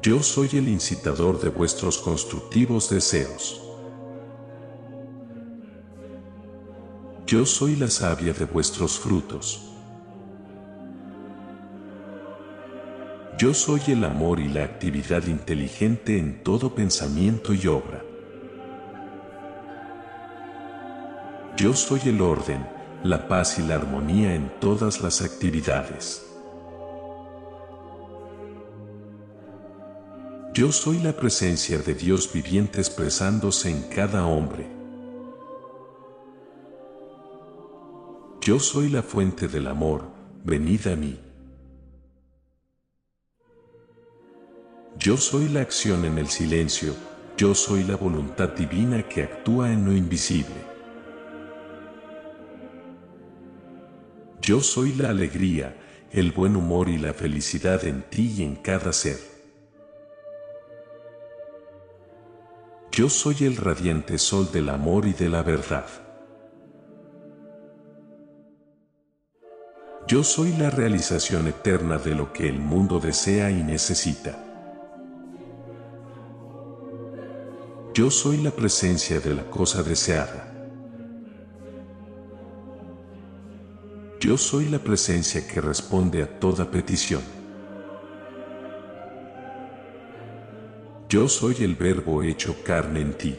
Yo 0.00 0.22
soy 0.22 0.48
el 0.54 0.66
incitador 0.66 1.38
de 1.42 1.50
vuestros 1.50 1.98
constructivos 1.98 2.88
deseos. 2.88 3.60
Yo 7.26 7.44
soy 7.44 7.76
la 7.76 7.90
savia 7.90 8.32
de 8.32 8.46
vuestros 8.46 8.98
frutos. 8.98 9.65
Yo 13.38 13.52
soy 13.52 13.82
el 13.88 14.02
amor 14.04 14.40
y 14.40 14.48
la 14.48 14.64
actividad 14.64 15.26
inteligente 15.26 16.18
en 16.18 16.42
todo 16.42 16.74
pensamiento 16.74 17.52
y 17.52 17.66
obra. 17.66 18.02
Yo 21.58 21.74
soy 21.74 22.00
el 22.06 22.22
orden, 22.22 22.66
la 23.04 23.28
paz 23.28 23.58
y 23.58 23.62
la 23.62 23.74
armonía 23.74 24.34
en 24.34 24.50
todas 24.58 25.02
las 25.02 25.20
actividades. 25.20 26.24
Yo 30.54 30.72
soy 30.72 31.00
la 31.00 31.12
presencia 31.12 31.76
de 31.76 31.92
Dios 31.92 32.32
viviente 32.32 32.78
expresándose 32.78 33.68
en 33.70 33.82
cada 33.90 34.24
hombre. 34.24 34.66
Yo 38.40 38.58
soy 38.60 38.88
la 38.88 39.02
fuente 39.02 39.46
del 39.46 39.66
amor, 39.66 40.04
venid 40.42 40.86
a 40.86 40.96
mí. 40.96 41.25
Yo 44.98 45.16
soy 45.16 45.48
la 45.48 45.60
acción 45.60 46.04
en 46.04 46.18
el 46.18 46.28
silencio, 46.28 46.94
yo 47.36 47.54
soy 47.54 47.84
la 47.84 47.96
voluntad 47.96 48.48
divina 48.48 49.06
que 49.06 49.24
actúa 49.24 49.70
en 49.70 49.84
lo 49.84 49.92
invisible. 49.92 50.56
Yo 54.40 54.60
soy 54.60 54.94
la 54.94 55.10
alegría, 55.10 55.76
el 56.10 56.32
buen 56.32 56.56
humor 56.56 56.88
y 56.88 56.98
la 56.98 57.12
felicidad 57.12 57.84
en 57.84 58.02
ti 58.02 58.34
y 58.38 58.42
en 58.42 58.56
cada 58.56 58.92
ser. 58.92 59.18
Yo 62.90 63.10
soy 63.10 63.36
el 63.40 63.56
radiante 63.56 64.18
sol 64.18 64.50
del 64.50 64.70
amor 64.70 65.06
y 65.06 65.12
de 65.12 65.28
la 65.28 65.42
verdad. 65.42 65.86
Yo 70.08 70.24
soy 70.24 70.52
la 70.52 70.70
realización 70.70 71.48
eterna 71.48 71.98
de 71.98 72.14
lo 72.14 72.32
que 72.32 72.48
el 72.48 72.60
mundo 72.60 73.00
desea 73.00 73.50
y 73.50 73.62
necesita. 73.62 74.45
Yo 77.96 78.10
soy 78.10 78.36
la 78.36 78.50
presencia 78.50 79.20
de 79.20 79.34
la 79.34 79.44
cosa 79.48 79.82
deseada. 79.82 80.52
Yo 84.20 84.36
soy 84.36 84.66
la 84.66 84.78
presencia 84.78 85.48
que 85.48 85.62
responde 85.62 86.22
a 86.22 86.38
toda 86.38 86.70
petición. 86.70 87.22
Yo 91.08 91.26
soy 91.26 91.56
el 91.60 91.74
verbo 91.74 92.22
hecho 92.22 92.54
carne 92.62 93.00
en 93.00 93.14
ti. 93.14 93.34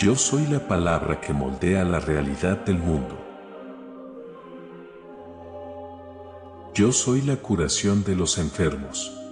Yo 0.00 0.16
soy 0.16 0.44
la 0.48 0.66
palabra 0.66 1.20
que 1.20 1.32
moldea 1.32 1.84
la 1.84 2.00
realidad 2.00 2.64
del 2.64 2.78
mundo. 2.78 3.16
Yo 6.74 6.90
soy 6.90 7.22
la 7.22 7.36
curación 7.36 8.02
de 8.02 8.16
los 8.16 8.38
enfermos. 8.38 9.25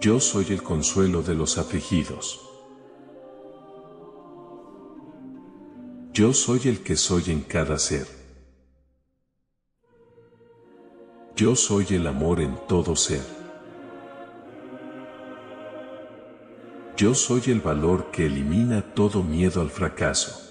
Yo 0.00 0.20
soy 0.20 0.46
el 0.50 0.62
consuelo 0.62 1.22
de 1.22 1.34
los 1.34 1.56
afligidos. 1.56 2.40
Yo 6.12 6.32
soy 6.32 6.60
el 6.64 6.82
que 6.82 6.96
soy 6.96 7.24
en 7.28 7.40
cada 7.40 7.78
ser. 7.78 8.06
Yo 11.34 11.56
soy 11.56 11.86
el 11.90 12.06
amor 12.06 12.40
en 12.40 12.58
todo 12.68 12.94
ser. 12.94 13.22
Yo 16.96 17.14
soy 17.14 17.42
el 17.46 17.60
valor 17.60 18.10
que 18.10 18.26
elimina 18.26 18.94
todo 18.94 19.22
miedo 19.22 19.60
al 19.60 19.70
fracaso. 19.70 20.42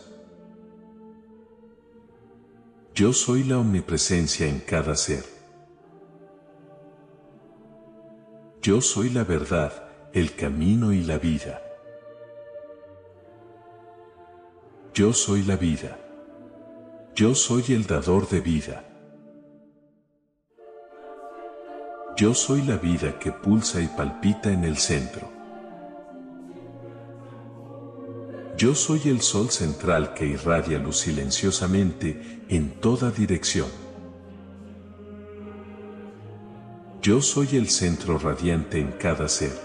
Yo 2.93 3.13
soy 3.13 3.43
la 3.43 3.60
omnipresencia 3.60 4.47
en 4.47 4.60
cada 4.60 4.95
ser. 4.95 5.35
Yo 8.65 8.82
soy 8.82 9.12
la 9.12 9.23
verdad, 9.23 9.71
el 10.12 10.34
camino 10.34 10.91
y 10.91 11.04
la 11.04 11.19
vida. 11.19 11.62
Yo 14.91 15.13
soy 15.13 15.43
la 15.43 15.56
vida. 15.56 15.99
Yo 17.13 17.36
soy 17.36 17.63
el 17.67 17.86
dador 17.86 18.28
de 18.28 18.39
vida. 18.39 18.84
Yo 22.17 22.34
soy 22.34 22.63
la 22.63 22.78
vida 22.78 23.19
que 23.19 23.32
pulsa 23.32 23.82
y 23.82 23.88
palpita 23.88 24.51
en 24.51 24.63
el 24.63 24.78
centro. 24.78 25.30
Yo 28.58 28.73
soy 28.73 29.01
el 29.06 29.21
sol 29.21 29.51
central 29.51 30.15
que 30.15 30.25
irradia 30.25 30.80
luz 30.80 31.01
silenciosamente 31.01 32.41
en 32.49 32.82
toda 32.82 33.12
dirección. 33.12 33.85
Yo 37.06 37.22
soy 37.22 37.50
el 37.56 37.70
centro 37.70 38.18
radiante 38.18 38.80
en 38.80 38.91
cada 38.94 39.30
ser. 39.30 39.56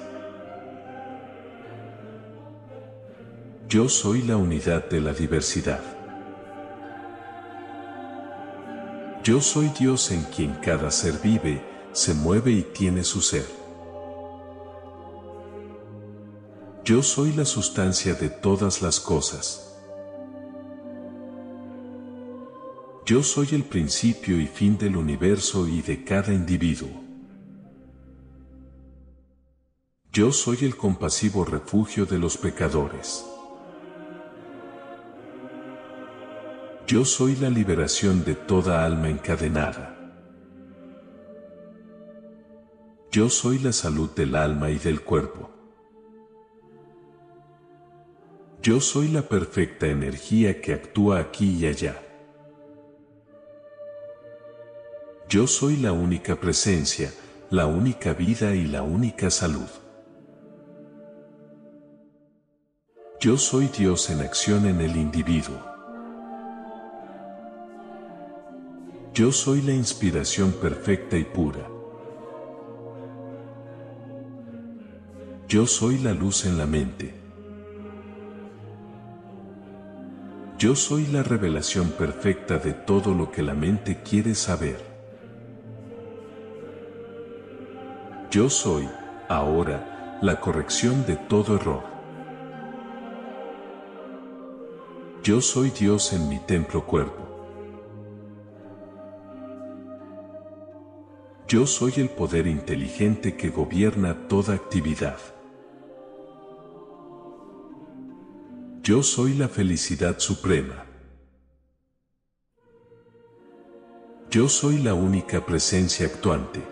Yo 3.66 3.88
soy 3.88 4.20
la 4.20 4.37
unidad 4.37 4.90
de 4.90 5.00
la 5.00 5.14
diversidad. 5.14 5.81
Yo 9.24 9.40
soy 9.40 9.68
Dios 9.68 10.11
en 10.11 10.24
quien 10.24 10.53
cada 10.57 10.90
ser 10.90 11.14
vive, 11.22 11.64
se 11.92 12.12
mueve 12.12 12.53
y 12.53 12.62
tiene 12.62 13.05
su 13.05 13.22
ser. 13.22 13.46
Yo 16.85 17.03
soy 17.03 17.33
la 17.33 17.46
sustancia 17.46 18.12
de 18.12 18.29
todas 18.29 18.83
las 18.83 19.00
cosas. 19.00 19.79
Yo 23.07 23.22
soy 23.22 23.48
el 23.53 23.64
principio 23.64 24.38
y 24.38 24.46
fin 24.46 24.76
del 24.76 24.94
universo 24.94 25.66
y 25.66 25.81
de 25.81 26.05
cada 26.05 26.35
individuo. 26.35 27.09
Yo 30.12 30.32
soy 30.32 30.58
el 30.62 30.76
compasivo 30.76 31.44
refugio 31.44 32.04
de 32.04 32.18
los 32.18 32.36
pecadores. 32.36 33.24
Yo 36.84 37.04
soy 37.04 37.36
la 37.36 37.48
liberación 37.48 38.24
de 38.24 38.34
toda 38.34 38.84
alma 38.84 39.08
encadenada. 39.08 39.96
Yo 43.12 43.30
soy 43.30 43.60
la 43.60 43.72
salud 43.72 44.10
del 44.10 44.34
alma 44.34 44.70
y 44.70 44.78
del 44.78 45.00
cuerpo. 45.02 45.48
Yo 48.62 48.80
soy 48.80 49.06
la 49.06 49.22
perfecta 49.22 49.86
energía 49.86 50.60
que 50.60 50.74
actúa 50.74 51.20
aquí 51.20 51.58
y 51.60 51.66
allá. 51.66 52.02
Yo 55.28 55.46
soy 55.46 55.76
la 55.76 55.92
única 55.92 56.34
presencia, 56.34 57.14
la 57.50 57.66
única 57.66 58.12
vida 58.12 58.56
y 58.56 58.66
la 58.66 58.82
única 58.82 59.30
salud. 59.30 59.79
Yo 63.20 63.37
soy 63.37 63.66
Dios 63.66 64.09
en 64.09 64.22
acción 64.22 64.64
en 64.64 64.80
el 64.80 64.96
individuo. 64.96 65.61
Yo 69.12 69.30
soy 69.30 69.61
la 69.61 69.74
inspiración 69.74 70.52
perfecta 70.52 71.18
y 71.18 71.24
pura. 71.24 71.68
Yo 75.48 75.66
soy 75.66 75.98
la 75.98 76.14
luz 76.14 76.46
en 76.46 76.56
la 76.56 76.64
mente. 76.64 77.14
Yo 80.59 80.74
soy 80.74 81.06
la 81.09 81.22
revelación 81.22 81.90
perfecta 81.90 82.56
de 82.56 82.72
todo 82.72 83.12
lo 83.12 83.30
que 83.30 83.42
la 83.42 83.52
mente 83.52 84.02
quiere 84.02 84.35
saber. 84.35 84.83
Yo 88.30 88.48
soy, 88.48 88.88
ahora, 89.28 90.18
la 90.22 90.40
corrección 90.40 91.04
de 91.04 91.16
todo 91.16 91.56
error. 91.56 91.89
Yo 95.22 95.42
soy 95.42 95.68
Dios 95.68 96.14
en 96.14 96.30
mi 96.30 96.38
templo 96.38 96.87
cuerpo. 96.87 97.28
Yo 101.46 101.66
soy 101.66 101.92
el 101.98 102.09
poder 102.09 102.46
inteligente 102.46 103.37
que 103.37 103.50
gobierna 103.50 104.28
toda 104.28 104.54
actividad. 104.54 105.18
Yo 108.83 109.02
soy 109.02 109.35
la 109.35 109.48
felicidad 109.48 110.18
suprema. 110.20 110.87
Yo 114.30 114.48
soy 114.48 114.78
la 114.78 114.94
única 114.94 115.44
presencia 115.44 116.06
actuante. 116.06 116.62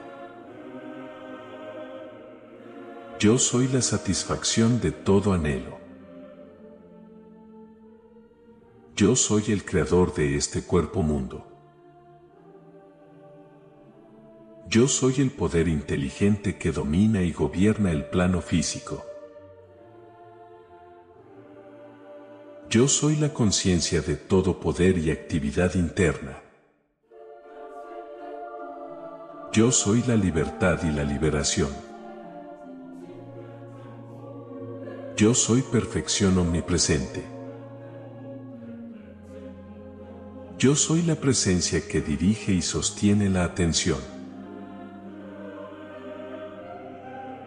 Yo 3.18 3.36
soy 3.36 3.68
la 3.68 3.82
satisfacción 3.82 4.80
de 4.80 4.92
todo 4.92 5.34
anhelo. 5.34 5.87
Yo 8.98 9.14
soy 9.14 9.44
el 9.52 9.64
creador 9.64 10.12
de 10.12 10.34
este 10.34 10.62
cuerpo 10.62 11.04
mundo. 11.04 11.46
Yo 14.68 14.88
soy 14.88 15.14
el 15.18 15.30
poder 15.30 15.68
inteligente 15.68 16.58
que 16.58 16.72
domina 16.72 17.22
y 17.22 17.30
gobierna 17.30 17.92
el 17.92 18.06
plano 18.06 18.40
físico. 18.40 19.04
Yo 22.68 22.88
soy 22.88 23.14
la 23.14 23.32
conciencia 23.32 24.00
de 24.00 24.16
todo 24.16 24.58
poder 24.58 24.98
y 24.98 25.12
actividad 25.12 25.76
interna. 25.76 26.42
Yo 29.52 29.70
soy 29.70 30.02
la 30.08 30.16
libertad 30.16 30.80
y 30.82 30.90
la 30.90 31.04
liberación. 31.04 31.70
Yo 35.16 35.34
soy 35.34 35.62
perfección 35.62 36.36
omnipresente. 36.36 37.37
Yo 40.58 40.74
soy 40.74 41.02
la 41.02 41.14
presencia 41.14 41.86
que 41.86 42.00
dirige 42.00 42.50
y 42.50 42.62
sostiene 42.62 43.30
la 43.30 43.44
atención. 43.44 44.00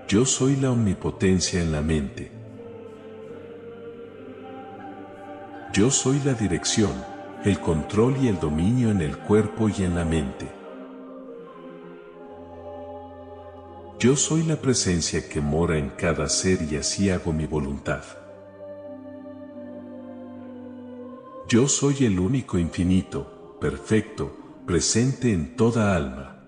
Yo 0.07 0.25
soy 0.25 0.55
la 0.55 0.71
omnipotencia 0.71 1.61
en 1.61 1.73
la 1.73 1.81
mente. 1.81 2.31
Yo 5.73 5.91
soy 5.91 6.21
la 6.23 6.35
dirección, 6.35 6.93
el 7.43 7.59
control 7.59 8.15
y 8.23 8.29
el 8.29 8.39
dominio 8.39 8.91
en 8.91 9.01
el 9.01 9.17
cuerpo 9.17 9.67
y 9.67 9.83
en 9.83 9.95
la 9.95 10.05
mente. 10.05 10.47
Yo 13.99 14.15
soy 14.15 14.43
la 14.43 14.55
presencia 14.55 15.27
que 15.27 15.41
mora 15.41 15.77
en 15.77 15.89
cada 15.89 16.29
ser 16.29 16.61
y 16.61 16.77
así 16.77 17.09
hago 17.09 17.33
mi 17.33 17.45
voluntad. 17.45 18.20
Yo 21.51 21.67
soy 21.67 22.05
el 22.05 22.17
único 22.17 22.57
infinito, 22.57 23.57
perfecto, 23.59 24.33
presente 24.65 25.33
en 25.33 25.57
toda 25.57 25.97
alma. 25.97 26.45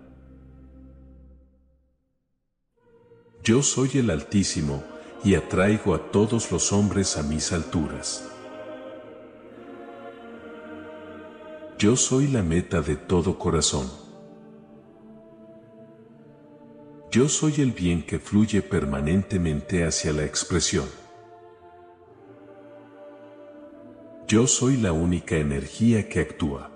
Yo 3.43 3.61
soy 3.63 3.89
el 3.95 4.09
Altísimo, 4.09 4.81
y 5.21 5.35
atraigo 5.35 5.93
a 5.93 6.09
todos 6.09 6.49
los 6.53 6.71
hombres 6.71 7.17
a 7.17 7.23
mis 7.23 7.51
alturas. 7.51 8.31
Yo 11.77 11.97
soy 11.97 12.29
la 12.29 12.41
meta 12.41 12.81
de 12.81 12.95
todo 12.95 13.37
corazón. 13.37 13.91
Yo 17.11 17.27
soy 17.27 17.55
el 17.57 17.73
bien 17.73 18.05
que 18.05 18.19
fluye 18.19 18.61
permanentemente 18.61 19.85
hacia 19.85 20.13
la 20.13 20.23
expresión. 20.23 21.02
Yo 24.27 24.47
soy 24.47 24.77
la 24.77 24.93
única 24.93 25.35
energía 25.35 26.07
que 26.07 26.21
actúa. 26.21 26.71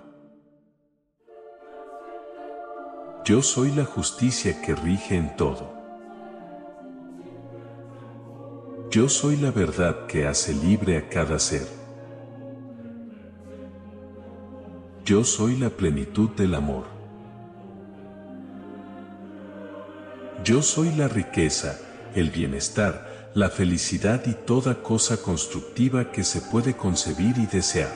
Yo 3.24 3.42
soy 3.42 3.72
la 3.72 3.86
justicia 3.86 4.60
que 4.60 4.74
rige 4.74 5.16
en 5.16 5.34
todo. 5.34 5.72
Yo 8.90 9.08
soy 9.08 9.36
la 9.36 9.50
verdad 9.50 10.06
que 10.06 10.26
hace 10.26 10.52
libre 10.52 10.98
a 10.98 11.08
cada 11.08 11.38
ser. 11.38 11.66
Yo 15.06 15.24
soy 15.24 15.56
la 15.56 15.70
plenitud 15.70 16.28
del 16.30 16.54
amor. 16.54 16.84
Yo 20.44 20.60
soy 20.62 20.94
la 20.94 21.08
riqueza, 21.08 21.80
el 22.14 22.30
bienestar, 22.30 23.07
la 23.34 23.50
felicidad 23.50 24.22
y 24.26 24.32
toda 24.34 24.82
cosa 24.82 25.22
constructiva 25.22 26.10
que 26.10 26.24
se 26.24 26.40
puede 26.40 26.76
concebir 26.76 27.36
y 27.38 27.46
desear. 27.46 27.94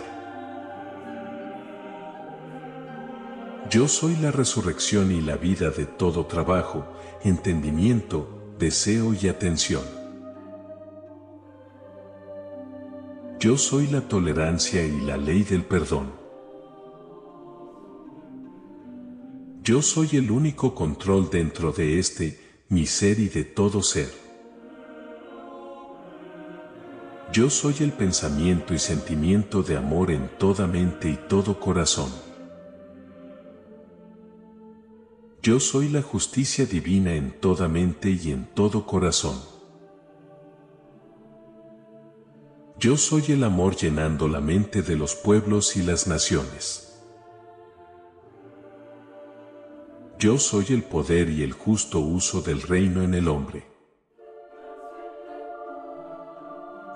Yo 3.70 3.88
soy 3.88 4.16
la 4.16 4.30
resurrección 4.30 5.10
y 5.10 5.22
la 5.22 5.36
vida 5.36 5.70
de 5.70 5.86
todo 5.86 6.26
trabajo, 6.26 6.86
entendimiento, 7.24 8.54
deseo 8.58 9.14
y 9.14 9.28
atención. 9.28 9.82
Yo 13.40 13.56
soy 13.56 13.86
la 13.86 14.02
tolerancia 14.02 14.84
y 14.84 15.00
la 15.00 15.16
ley 15.16 15.42
del 15.42 15.64
perdón. 15.64 16.12
Yo 19.64 19.80
soy 19.80 20.10
el 20.12 20.30
único 20.30 20.74
control 20.74 21.30
dentro 21.30 21.72
de 21.72 21.98
este, 21.98 22.38
mi 22.68 22.84
ser 22.84 23.18
y 23.18 23.28
de 23.28 23.44
todo 23.44 23.82
ser. 23.82 24.21
Yo 27.32 27.48
soy 27.48 27.76
el 27.80 27.92
pensamiento 27.92 28.74
y 28.74 28.78
sentimiento 28.78 29.62
de 29.62 29.78
amor 29.78 30.10
en 30.10 30.28
toda 30.36 30.66
mente 30.66 31.08
y 31.08 31.16
todo 31.16 31.58
corazón. 31.58 32.12
Yo 35.42 35.58
soy 35.58 35.88
la 35.88 36.02
justicia 36.02 36.66
divina 36.66 37.14
en 37.14 37.32
toda 37.40 37.68
mente 37.68 38.10
y 38.10 38.32
en 38.32 38.44
todo 38.54 38.84
corazón. 38.84 39.40
Yo 42.78 42.98
soy 42.98 43.24
el 43.28 43.44
amor 43.44 43.76
llenando 43.76 44.28
la 44.28 44.42
mente 44.42 44.82
de 44.82 44.96
los 44.96 45.14
pueblos 45.14 45.74
y 45.78 45.82
las 45.82 46.06
naciones. 46.06 47.00
Yo 50.18 50.36
soy 50.36 50.66
el 50.68 50.82
poder 50.82 51.30
y 51.30 51.42
el 51.42 51.52
justo 51.52 51.98
uso 51.98 52.42
del 52.42 52.60
reino 52.60 53.02
en 53.02 53.14
el 53.14 53.26
hombre. 53.26 53.71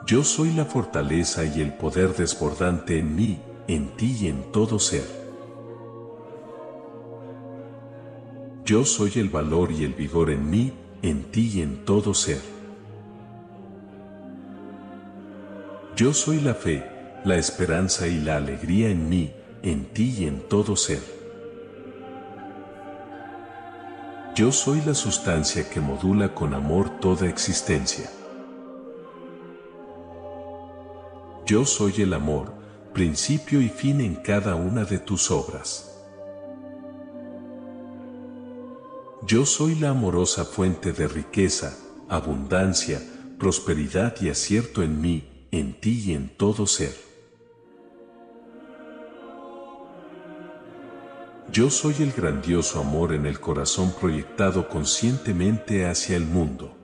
Yo 0.07 0.23
soy 0.23 0.53
la 0.53 0.65
fortaleza 0.65 1.45
y 1.45 1.61
el 1.61 1.73
poder 1.73 2.15
desbordante 2.15 3.01
en 3.01 3.17
mí, 3.17 3.41
en 3.67 3.89
ti 3.97 4.17
y 4.21 4.29
en 4.29 4.53
todo 4.53 4.79
ser. 4.79 5.05
Yo 8.65 8.85
soy 8.85 9.11
el 9.17 9.31
valor 9.31 9.73
y 9.73 9.83
el 9.83 9.95
vigor 9.95 10.31
en 10.31 10.49
mí, 10.49 10.73
en 11.03 11.25
ti 11.25 11.51
y 11.55 11.61
en 11.61 11.85
todo 11.85 12.15
ser. 12.15 12.41
Yo 15.97 16.15
soy 16.15 16.41
la 16.41 16.55
fe, 16.55 16.89
la 17.25 17.35
esperanza 17.37 18.07
y 18.07 18.21
la 18.21 18.37
alegría 18.37 18.91
en 18.91 19.09
mí, 19.09 19.33
en 19.65 19.87
ti 19.87 20.15
y 20.21 20.27
en 20.27 20.39
todo 20.49 20.77
ser. 20.77 21.03
Yo 24.37 24.53
soy 24.53 24.83
la 24.83 24.95
sustancia 24.95 25.69
que 25.69 25.81
modula 25.81 26.33
con 26.33 26.55
amor 26.55 27.01
toda 27.01 27.29
existencia. 27.29 28.09
Yo 31.47 31.65
soy 31.65 32.03
el 32.03 32.13
amor, 32.13 32.53
principio 32.93 33.61
y 33.61 33.69
fin 33.69 34.01
en 34.01 34.17
cada 34.17 34.57
una 34.57 34.85
de 34.85 34.99
tus 34.99 35.31
obras. 35.31 35.97
Yo 39.25 39.47
soy 39.47 39.77
la 39.77 39.91
amorosa 39.91 40.45
fuente 40.45 40.93
de 40.93 41.07
riqueza, 41.07 41.79
abundancia, 42.09 43.01
prosperidad 43.39 44.21
y 44.21 44.29
acierto 44.29 44.83
en 44.83 45.01
mí, 45.01 45.47
en 45.53 45.81
ti 45.81 46.03
y 46.07 46.15
en 46.15 46.37
todo 46.37 46.67
ser. 46.67 46.97
Yo 51.53 51.71
soy 51.71 51.95
el 52.01 52.11
grandioso 52.11 52.81
amor 52.81 53.15
en 53.15 53.25
el 53.25 53.39
corazón 53.39 53.95
proyectado 54.01 54.69
conscientemente 54.69 55.87
hacia 55.87 56.17
el 56.17 56.27
mundo. 56.27 56.77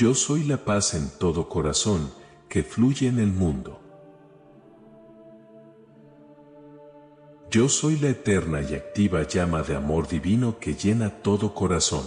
Yo 0.00 0.14
soy 0.14 0.44
la 0.44 0.56
paz 0.56 0.94
en 0.94 1.10
todo 1.18 1.46
corazón 1.46 2.10
que 2.48 2.62
fluye 2.62 3.06
en 3.06 3.18
el 3.18 3.30
mundo. 3.30 3.82
Yo 7.50 7.68
soy 7.68 7.98
la 7.98 8.08
eterna 8.08 8.62
y 8.62 8.76
activa 8.76 9.28
llama 9.28 9.62
de 9.62 9.76
amor 9.76 10.08
divino 10.08 10.58
que 10.58 10.72
llena 10.72 11.10
todo 11.20 11.52
corazón. 11.52 12.06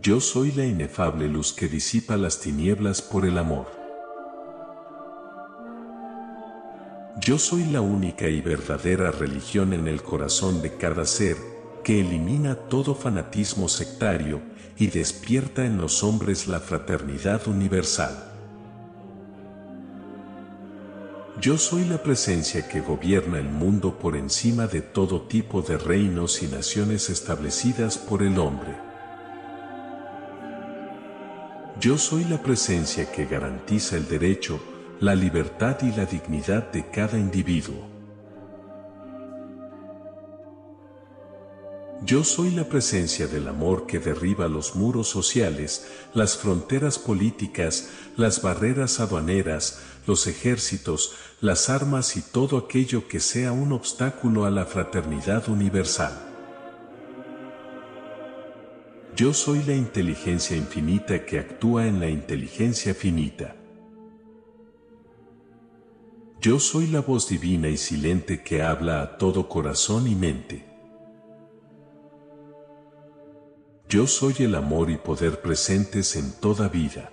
Yo 0.00 0.20
soy 0.22 0.52
la 0.52 0.64
inefable 0.64 1.28
luz 1.28 1.52
que 1.52 1.68
disipa 1.68 2.16
las 2.16 2.40
tinieblas 2.40 3.02
por 3.02 3.26
el 3.26 3.36
amor. 3.36 3.66
Yo 7.20 7.36
soy 7.36 7.64
la 7.64 7.82
única 7.82 8.26
y 8.26 8.40
verdadera 8.40 9.10
religión 9.10 9.74
en 9.74 9.86
el 9.86 10.02
corazón 10.02 10.62
de 10.62 10.78
cada 10.78 11.04
ser, 11.04 11.36
que 11.84 12.00
elimina 12.00 12.54
todo 12.54 12.94
fanatismo 12.94 13.68
sectario 13.68 14.40
y 14.78 14.88
despierta 14.88 15.64
en 15.64 15.78
los 15.78 16.02
hombres 16.04 16.46
la 16.46 16.60
fraternidad 16.60 17.46
universal. 17.48 18.24
Yo 21.40 21.56
soy 21.56 21.84
la 21.84 22.02
presencia 22.02 22.68
que 22.68 22.80
gobierna 22.80 23.38
el 23.38 23.48
mundo 23.48 23.98
por 23.98 24.16
encima 24.16 24.66
de 24.66 24.82
todo 24.82 25.22
tipo 25.22 25.62
de 25.62 25.78
reinos 25.78 26.42
y 26.42 26.46
naciones 26.46 27.10
establecidas 27.10 27.96
por 27.96 28.22
el 28.22 28.38
hombre. 28.38 28.74
Yo 31.80 31.96
soy 31.96 32.24
la 32.24 32.42
presencia 32.42 33.10
que 33.12 33.26
garantiza 33.26 33.96
el 33.96 34.08
derecho 34.08 34.60
la 35.00 35.14
libertad 35.14 35.76
y 35.82 35.92
la 35.92 36.06
dignidad 36.06 36.72
de 36.72 36.90
cada 36.90 37.16
individuo. 37.16 37.97
Yo 42.04 42.22
soy 42.22 42.52
la 42.52 42.68
presencia 42.68 43.26
del 43.26 43.48
amor 43.48 43.86
que 43.86 43.98
derriba 43.98 44.46
los 44.46 44.76
muros 44.76 45.08
sociales, 45.08 45.88
las 46.14 46.36
fronteras 46.36 46.96
políticas, 46.98 47.88
las 48.16 48.40
barreras 48.40 49.00
aduaneras, 49.00 49.80
los 50.06 50.28
ejércitos, 50.28 51.14
las 51.40 51.68
armas 51.68 52.16
y 52.16 52.22
todo 52.22 52.56
aquello 52.56 53.08
que 53.08 53.18
sea 53.18 53.50
un 53.50 53.72
obstáculo 53.72 54.44
a 54.44 54.50
la 54.50 54.64
fraternidad 54.64 55.48
universal. 55.48 56.12
Yo 59.16 59.34
soy 59.34 59.64
la 59.64 59.74
inteligencia 59.74 60.56
infinita 60.56 61.26
que 61.26 61.40
actúa 61.40 61.88
en 61.88 61.98
la 61.98 62.08
inteligencia 62.08 62.94
finita. 62.94 63.56
Yo 66.40 66.60
soy 66.60 66.86
la 66.86 67.00
voz 67.00 67.28
divina 67.28 67.68
y 67.68 67.76
silente 67.76 68.44
que 68.44 68.62
habla 68.62 69.02
a 69.02 69.18
todo 69.18 69.48
corazón 69.48 70.06
y 70.06 70.14
mente. 70.14 70.67
Yo 73.88 74.06
soy 74.06 74.34
el 74.40 74.54
amor 74.54 74.90
y 74.90 74.98
poder 74.98 75.40
presentes 75.40 76.14
en 76.16 76.30
toda 76.32 76.68
vida. 76.68 77.10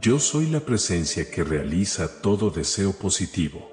Yo 0.00 0.18
soy 0.18 0.46
la 0.46 0.58
presencia 0.58 1.30
que 1.30 1.44
realiza 1.44 2.20
todo 2.20 2.50
deseo 2.50 2.92
positivo. 2.92 3.70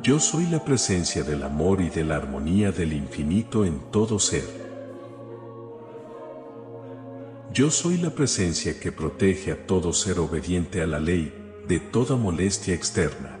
Yo 0.00 0.20
soy 0.20 0.46
la 0.46 0.64
presencia 0.64 1.24
del 1.24 1.42
amor 1.42 1.80
y 1.80 1.90
de 1.90 2.04
la 2.04 2.14
armonía 2.14 2.70
del 2.70 2.92
infinito 2.92 3.64
en 3.64 3.90
todo 3.90 4.20
ser. 4.20 4.46
Yo 7.52 7.72
soy 7.72 7.96
la 7.96 8.10
presencia 8.10 8.78
que 8.78 8.92
protege 8.92 9.50
a 9.50 9.66
todo 9.66 9.92
ser 9.92 10.20
obediente 10.20 10.82
a 10.82 10.86
la 10.86 11.00
ley 11.00 11.34
de 11.66 11.80
toda 11.80 12.14
molestia 12.14 12.74
externa. 12.74 13.37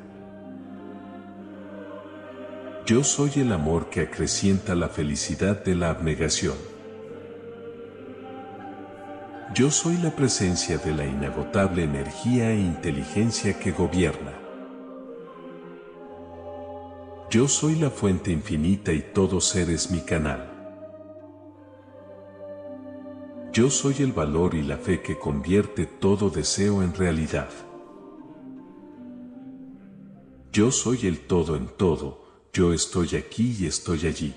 Yo 2.88 3.04
soy 3.04 3.30
el 3.36 3.52
amor 3.52 3.90
que 3.90 4.00
acrecienta 4.00 4.74
la 4.74 4.88
felicidad 4.88 5.62
de 5.62 5.74
la 5.74 5.90
abnegación. 5.90 6.56
Yo 9.54 9.70
soy 9.70 9.98
la 9.98 10.16
presencia 10.16 10.78
de 10.78 10.94
la 10.94 11.04
inagotable 11.04 11.84
energía 11.84 12.50
e 12.50 12.58
inteligencia 12.58 13.58
que 13.60 13.72
gobierna. 13.72 14.32
Yo 17.30 17.46
soy 17.46 17.74
la 17.74 17.90
fuente 17.90 18.32
infinita 18.32 18.90
y 18.94 19.02
todo 19.02 19.42
ser 19.42 19.68
es 19.68 19.90
mi 19.90 20.00
canal. 20.00 20.50
Yo 23.52 23.68
soy 23.68 23.96
el 23.98 24.12
valor 24.12 24.54
y 24.54 24.62
la 24.62 24.78
fe 24.78 25.02
que 25.02 25.18
convierte 25.18 25.84
todo 25.84 26.30
deseo 26.30 26.82
en 26.82 26.94
realidad. 26.94 27.50
Yo 30.50 30.70
soy 30.70 31.06
el 31.06 31.26
todo 31.26 31.54
en 31.54 31.66
todo, 31.66 32.27
yo 32.52 32.72
estoy 32.72 33.16
aquí 33.16 33.56
y 33.60 33.66
estoy 33.66 34.06
allí. 34.06 34.34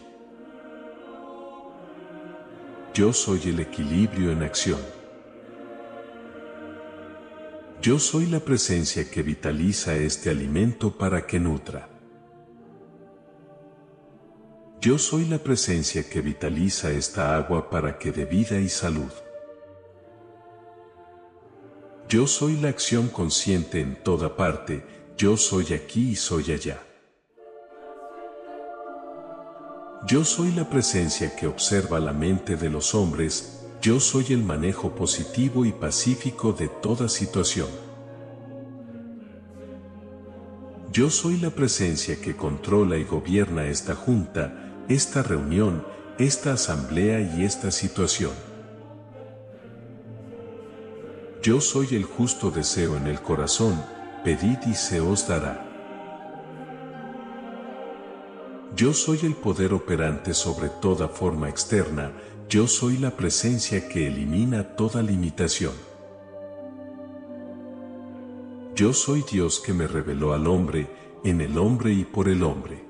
Yo 2.94 3.14
soy 3.14 3.42
el 3.46 3.60
equilibrio 3.60 4.32
en 4.32 4.44
acción. 4.44 4.80
Yo 7.82 7.98
soy 8.00 8.28
la 8.28 8.42
presencia 8.42 9.10
que 9.10 9.24
vitaliza 9.24 9.96
este 9.96 10.30
alimento 10.30 10.98
para 10.98 11.26
que 11.26 11.40
nutra. 11.40 11.90
Yo 14.82 14.98
soy 14.98 15.26
la 15.26 15.38
presencia 15.40 16.08
que 16.08 16.22
vitaliza 16.22 16.92
esta 16.92 17.36
agua 17.36 17.70
para 17.70 17.98
que 17.98 18.12
dé 18.12 18.26
vida 18.26 18.60
y 18.60 18.68
salud. 18.68 19.12
Yo 22.10 22.28
soy 22.28 22.58
la 22.58 22.70
acción 22.70 23.08
consciente 23.08 23.80
en 23.80 23.96
toda 24.04 24.36
parte, 24.36 24.84
yo 25.18 25.38
soy 25.38 25.74
aquí 25.74 26.10
y 26.12 26.16
soy 26.16 26.52
allá. 26.52 26.91
Yo 30.08 30.26
soy 30.26 30.52
la 30.52 30.68
presencia 30.68 31.36
que 31.36 31.46
observa 31.46 32.00
la 32.00 32.12
mente 32.12 32.56
de 32.56 32.72
los 32.72 32.96
hombres, 32.96 33.62
yo 33.84 34.00
soy 34.00 34.26
el 34.30 34.44
manejo 34.44 34.96
positivo 34.96 35.64
y 35.64 35.72
pacífico 35.72 36.54
de 36.54 36.70
toda 36.70 37.08
situación. 37.08 37.68
Yo 40.92 41.12
soy 41.12 41.38
la 41.38 41.52
presencia 41.52 42.20
que 42.20 42.36
controla 42.36 42.98
y 42.98 43.04
gobierna 43.04 43.68
esta 43.68 43.94
junta, 43.94 44.74
esta 44.90 45.22
reunión, 45.22 45.86
esta 46.18 46.54
asamblea 46.54 47.22
y 47.22 47.46
esta 47.46 47.70
situación. 47.70 48.32
Yo 51.44 51.62
soy 51.62 51.96
el 51.96 52.06
justo 52.06 52.50
deseo 52.50 52.98
en 52.98 53.06
el 53.06 53.22
corazón, 53.22 53.82
pedid 54.24 54.58
y 54.66 54.74
se 54.74 55.00
os 55.00 55.28
dará. 55.28 55.71
Yo 58.76 58.94
soy 58.94 59.20
el 59.24 59.36
poder 59.36 59.74
operante 59.74 60.34
sobre 60.34 60.70
toda 60.70 61.10
forma 61.10 61.50
externa, 61.50 62.14
yo 62.50 62.68
soy 62.68 62.98
la 62.98 63.12
presencia 63.12 63.90
que 63.90 64.08
elimina 64.08 64.76
toda 64.76 65.02
limitación. 65.02 65.74
Yo 68.76 68.94
soy 68.94 69.24
Dios 69.30 69.60
que 69.60 69.74
me 69.74 69.88
reveló 69.88 70.34
al 70.34 70.48
hombre, 70.48 70.88
en 71.24 71.42
el 71.42 71.58
hombre 71.58 71.94
y 71.94 72.06
por 72.06 72.30
el 72.30 72.44
hombre. 72.44 72.84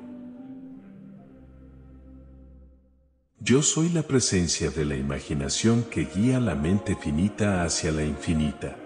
Yo 3.40 3.64
soy 3.64 3.90
la 3.90 4.04
presencia 4.04 4.70
de 4.70 4.86
la 4.86 4.96
imaginación 4.96 5.84
que 5.84 6.06
guía 6.06 6.40
la 6.40 6.54
mente 6.54 6.96
finita 6.96 7.64
hacia 7.64 7.92
la 7.92 8.04
infinita. 8.04 8.78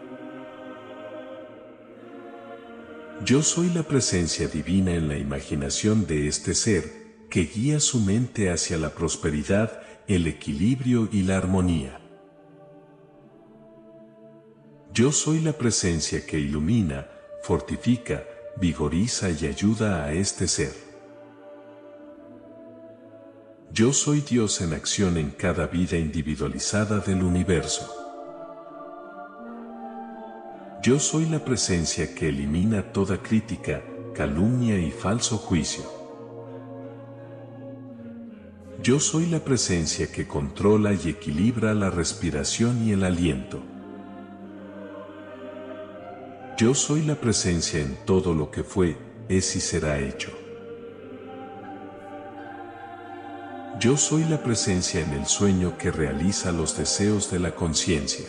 Yo 3.24 3.42
soy 3.42 3.70
la 3.70 3.84
presencia 3.84 4.48
divina 4.50 4.94
en 4.94 5.08
la 5.08 5.18
imaginación 5.18 6.06
de 6.06 6.28
este 6.28 6.54
ser, 6.54 7.06
que 7.30 7.46
guía 7.46 7.80
su 7.80 8.02
mente 8.02 8.52
hacia 8.52 8.78
la 8.78 8.90
prosperidad, 8.90 9.82
el 10.08 10.28
equilibrio 10.28 11.08
y 11.12 11.24
la 11.24 11.38
armonía. 11.38 12.02
Yo 14.94 15.12
soy 15.12 15.40
la 15.40 15.54
presencia 15.54 16.26
que 16.26 16.40
ilumina, 16.40 17.08
fortifica, 17.42 18.24
vigoriza 18.58 19.30
y 19.30 19.48
ayuda 19.48 20.04
a 20.04 20.14
este 20.14 20.48
ser. 20.48 20.74
Yo 23.72 23.94
soy 23.94 24.22
Dios 24.22 24.62
en 24.62 24.74
acción 24.74 25.18
en 25.18 25.32
cada 25.32 25.68
vida 25.68 25.98
individualizada 25.98 27.00
del 27.00 27.24
universo. 27.24 28.05
Yo 30.86 31.00
soy 31.00 31.26
la 31.26 31.44
presencia 31.44 32.14
que 32.14 32.30
elimina 32.30 32.94
toda 32.94 33.18
crítica, 33.18 33.82
calumnia 34.14 34.78
y 34.78 34.92
falso 34.92 35.36
juicio. 35.36 35.84
Yo 38.84 39.00
soy 39.00 39.26
la 39.26 39.40
presencia 39.40 40.12
que 40.12 40.28
controla 40.28 40.94
y 40.94 41.10
equilibra 41.10 41.74
la 41.74 41.90
respiración 41.90 42.88
y 42.88 42.92
el 42.92 43.04
aliento. 43.04 43.64
Yo 46.56 46.76
soy 46.76 47.02
la 47.02 47.16
presencia 47.16 47.82
en 47.82 47.98
todo 48.06 48.36
lo 48.36 48.52
que 48.52 48.64
fue, 48.64 48.96
es 49.28 49.56
y 49.56 49.62
será 49.62 49.98
hecho. 49.98 50.30
Yo 53.80 53.98
soy 53.98 54.24
la 54.26 54.44
presencia 54.44 55.02
en 55.02 55.14
el 55.14 55.26
sueño 55.26 55.80
que 55.80 55.90
realiza 55.90 56.52
los 56.52 56.78
deseos 56.78 57.32
de 57.32 57.40
la 57.40 57.56
conciencia. 57.56 58.28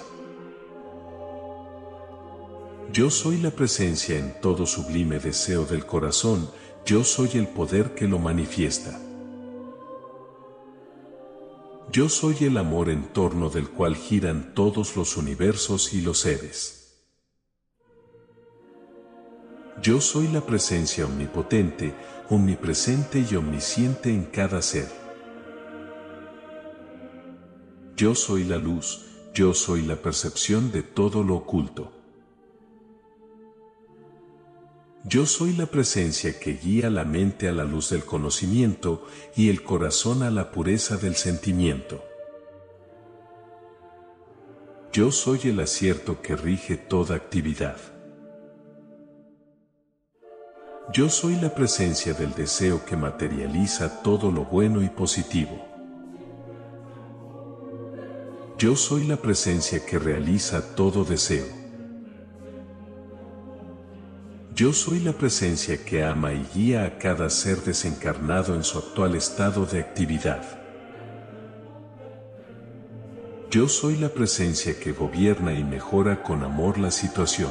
Yo 2.96 3.10
soy 3.10 3.36
la 3.36 3.50
presencia 3.50 4.18
en 4.18 4.40
todo 4.40 4.64
sublime 4.64 5.18
deseo 5.18 5.66
del 5.66 5.84
corazón, 5.84 6.50
yo 6.86 7.04
soy 7.04 7.28
el 7.34 7.46
poder 7.46 7.94
que 7.94 8.08
lo 8.08 8.18
manifiesta. 8.18 8.98
Yo 11.92 12.08
soy 12.08 12.36
el 12.40 12.56
amor 12.56 12.88
en 12.88 13.12
torno 13.12 13.50
del 13.50 13.68
cual 13.68 13.96
giran 13.96 14.54
todos 14.54 14.96
los 14.96 15.18
universos 15.18 15.92
y 15.92 16.00
los 16.00 16.20
seres. 16.20 17.04
Yo 19.82 20.00
soy 20.00 20.28
la 20.28 20.40
presencia 20.40 21.04
omnipotente, 21.04 21.92
omnipresente 22.30 23.22
y 23.30 23.36
omnisciente 23.36 24.08
en 24.08 24.24
cada 24.24 24.62
ser. 24.62 24.90
Yo 27.94 28.14
soy 28.14 28.44
la 28.44 28.56
luz, 28.56 29.04
yo 29.34 29.52
soy 29.52 29.82
la 29.82 29.96
percepción 29.96 30.72
de 30.72 30.82
todo 30.82 31.22
lo 31.22 31.34
oculto. 31.34 31.95
Yo 35.08 35.24
soy 35.24 35.52
la 35.52 35.66
presencia 35.66 36.36
que 36.40 36.54
guía 36.54 36.90
la 36.90 37.04
mente 37.04 37.48
a 37.48 37.52
la 37.52 37.62
luz 37.62 37.90
del 37.90 38.04
conocimiento 38.04 39.06
y 39.36 39.50
el 39.50 39.62
corazón 39.62 40.24
a 40.24 40.32
la 40.32 40.50
pureza 40.50 40.96
del 40.96 41.14
sentimiento. 41.14 42.02
Yo 44.92 45.12
soy 45.12 45.38
el 45.44 45.60
acierto 45.60 46.20
que 46.22 46.34
rige 46.34 46.76
toda 46.76 47.14
actividad. 47.14 47.76
Yo 50.92 51.08
soy 51.08 51.36
la 51.36 51.54
presencia 51.54 52.12
del 52.12 52.34
deseo 52.34 52.84
que 52.84 52.96
materializa 52.96 54.02
todo 54.02 54.32
lo 54.32 54.44
bueno 54.46 54.82
y 54.82 54.88
positivo. 54.88 55.64
Yo 58.58 58.74
soy 58.74 59.06
la 59.06 59.18
presencia 59.18 59.86
que 59.86 60.00
realiza 60.00 60.74
todo 60.74 61.04
deseo. 61.04 61.55
Yo 64.56 64.72
soy 64.72 65.00
la 65.00 65.12
presencia 65.12 65.84
que 65.84 66.02
ama 66.02 66.32
y 66.32 66.42
guía 66.54 66.86
a 66.86 66.96
cada 66.96 67.28
ser 67.28 67.58
desencarnado 67.58 68.54
en 68.54 68.64
su 68.64 68.78
actual 68.78 69.14
estado 69.14 69.66
de 69.66 69.80
actividad. 69.80 70.42
Yo 73.50 73.68
soy 73.68 73.96
la 73.96 74.08
presencia 74.08 74.80
que 74.80 74.92
gobierna 74.92 75.52
y 75.52 75.62
mejora 75.62 76.22
con 76.22 76.42
amor 76.42 76.78
la 76.78 76.90
situación. 76.90 77.50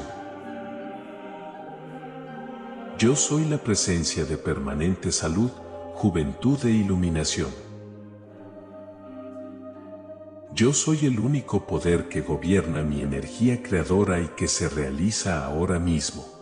Yo 2.98 3.15
soy 3.15 3.46
la 3.46 3.60
presencia 3.60 4.26
de 4.26 4.38
permanente 4.38 5.12
salud, 5.12 5.52
juventud 5.94 6.58
e 6.65 6.72
iluminación. 6.72 7.52
Yo 10.56 10.74
soy 10.74 11.06
el 11.06 11.20
único 11.20 11.68
poder 11.68 12.10
que 12.10 12.22
gobierna 12.22 12.82
mi 12.82 13.04
energía 13.04 13.62
creadora 13.62 14.22
y 14.22 14.30
que 14.30 14.48
se 14.48 14.70
realiza 14.70 15.46
ahora 15.46 15.78
mismo. 15.78 16.35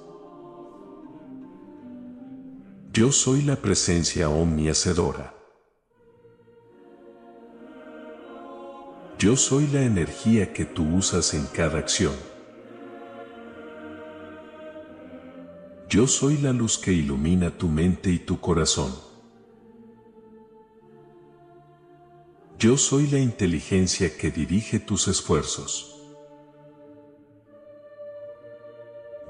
Yo 2.96 3.12
soy 3.12 3.42
la 3.42 3.56
presencia 3.56 4.30
omniacedora. 4.30 5.34
Yo 9.18 9.36
soy 9.36 9.66
la 9.66 9.82
energía 9.82 10.54
que 10.54 10.66
tú 10.66 10.98
usas 10.98 11.34
en 11.34 11.48
cada 11.48 11.80
acción. 11.80 12.14
Yo 15.90 16.06
soy 16.06 16.38
la 16.38 16.54
luz 16.54 16.78
que 16.78 16.94
ilumina 16.94 17.58
tu 17.58 17.68
mente 17.68 18.12
y 18.12 18.20
tu 18.20 18.40
corazón. 18.40 18.94
Yo 22.60 22.78
soy 22.78 23.08
la 23.08 23.18
inteligencia 23.18 24.16
que 24.16 24.30
dirige 24.30 24.80
tus 24.80 25.08
esfuerzos. 25.08 25.93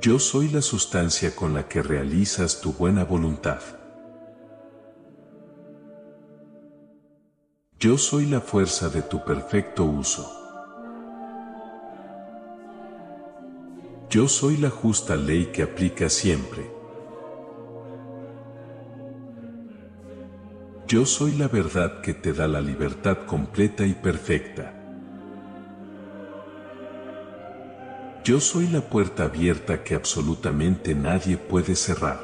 Yo 0.03 0.19
soy 0.19 0.49
la 0.49 0.61
sustancia 0.61 1.33
con 1.33 1.53
la 1.53 1.69
que 1.69 1.81
realizas 1.81 2.59
tu 2.59 2.73
buena 2.73 3.05
voluntad. 3.05 3.61
Yo 7.79 7.97
soy 7.97 8.25
la 8.25 8.41
fuerza 8.41 8.89
de 8.89 9.01
tu 9.01 9.23
perfecto 9.23 9.85
uso. 9.85 10.29
Yo 14.09 14.27
soy 14.27 14.57
la 14.57 14.69
justa 14.69 15.15
ley 15.15 15.45
que 15.53 15.63
aplica 15.63 16.09
siempre. 16.09 16.69
Yo 20.85 21.05
soy 21.05 21.31
la 21.37 21.47
verdad 21.47 22.01
que 22.01 22.13
te 22.13 22.33
da 22.33 22.49
la 22.49 22.59
libertad 22.59 23.19
completa 23.25 23.85
y 23.85 23.93
perfecta. 23.93 24.82
Yo 28.23 28.39
soy 28.39 28.67
la 28.67 28.79
puerta 28.79 29.25
abierta 29.25 29.83
que 29.83 29.95
absolutamente 29.95 30.95
nadie 30.95 31.35
puede 31.35 31.75
cerrar. 31.75 32.21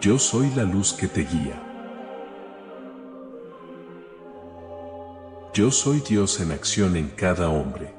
Yo 0.00 0.16
soy 0.16 0.48
la 0.54 0.62
luz 0.62 0.92
que 0.92 1.08
te 1.08 1.22
guía. 1.22 1.60
Yo 5.52 5.72
soy 5.72 6.00
Dios 6.08 6.38
en 6.40 6.52
acción 6.52 6.94
en 6.94 7.08
cada 7.08 7.48
hombre. 7.48 7.92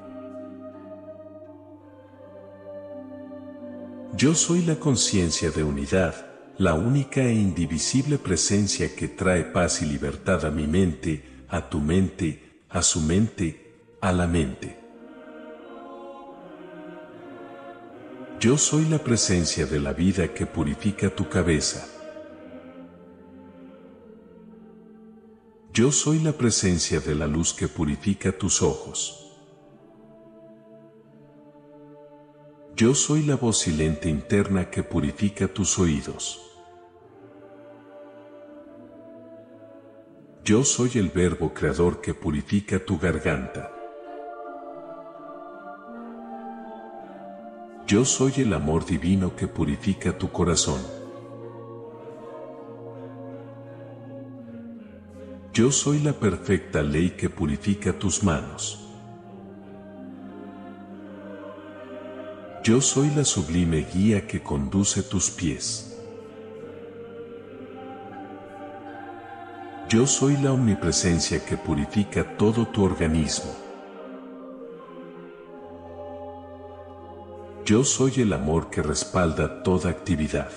Yo 4.15 4.35
soy 4.35 4.61
la 4.61 4.75
conciencia 4.75 5.51
de 5.51 5.65
unidad, 5.65 6.15
la 6.57 6.75
única 6.75 7.23
e 7.23 7.33
indivisible 7.33 8.17
presencia 8.17 8.95
que 8.95 9.09
trae 9.09 9.43
paz 9.43 9.81
y 9.81 9.85
libertad 9.85 10.45
a 10.45 10.49
mi 10.49 10.65
mente, 10.65 11.43
a 11.49 11.69
tu 11.69 11.81
mente, 11.81 12.63
a 12.69 12.81
su 12.81 13.01
mente, 13.01 13.66
a 14.01 14.11
la 14.11 14.27
mente. 14.27 14.79
Yo 18.39 18.57
soy 18.57 18.85
la 18.85 18.99
presencia 18.99 19.65
de 19.65 19.79
la 19.79 19.93
vida 19.93 20.33
que 20.33 20.45
purifica 20.45 21.09
tu 21.09 21.27
cabeza. 21.27 21.87
Yo 25.73 25.91
soy 25.91 26.19
la 26.19 26.33
presencia 26.33 26.99
de 26.99 27.15
la 27.15 27.27
luz 27.27 27.53
que 27.53 27.67
purifica 27.67 28.31
tus 28.31 28.61
ojos. 28.61 29.23
Yo 32.75 32.93
soy 32.93 33.23
la 33.23 33.35
voz 33.35 33.57
silente 33.57 34.07
interna 34.07 34.69
que 34.69 34.83
purifica 34.83 35.47
tus 35.47 35.79
oídos. 35.79 36.39
Yo 40.43 40.63
soy 40.63 40.91
el 40.95 41.09
verbo 41.09 41.53
creador 41.53 42.01
que 42.01 42.13
purifica 42.13 42.77
tu 42.77 42.99
garganta. 42.99 43.76
Yo 47.87 48.03
soy 48.03 48.33
el 48.39 48.51
amor 48.51 48.85
divino 48.85 49.33
que 49.33 49.47
purifica 49.47 50.17
tu 50.17 50.29
corazón. 50.29 50.81
Yo 55.53 55.71
soy 55.71 55.99
la 55.99 56.11
perfecta 56.11 56.83
ley 56.83 57.11
que 57.11 57.29
purifica 57.29 57.97
tus 57.97 58.23
manos. 58.23 58.89
Yo 62.61 62.81
soy 62.81 63.09
la 63.11 63.23
sublime 63.23 63.87
guía 63.93 64.27
que 64.27 64.43
conduce 64.43 65.01
tus 65.01 65.29
pies. 65.29 65.97
Yo 69.87 70.05
soy 70.05 70.35
la 70.35 70.51
omnipresencia 70.51 71.45
que 71.45 71.55
purifica 71.55 72.35
todo 72.35 72.67
tu 72.67 72.83
organismo. 72.83 73.66
Yo 77.67 77.83
soy 77.83 78.13
el 78.21 78.31
amor 78.31 78.69
que 78.69 78.81
respalda 78.81 79.61
toda 79.61 79.89
actividad. 79.89 80.49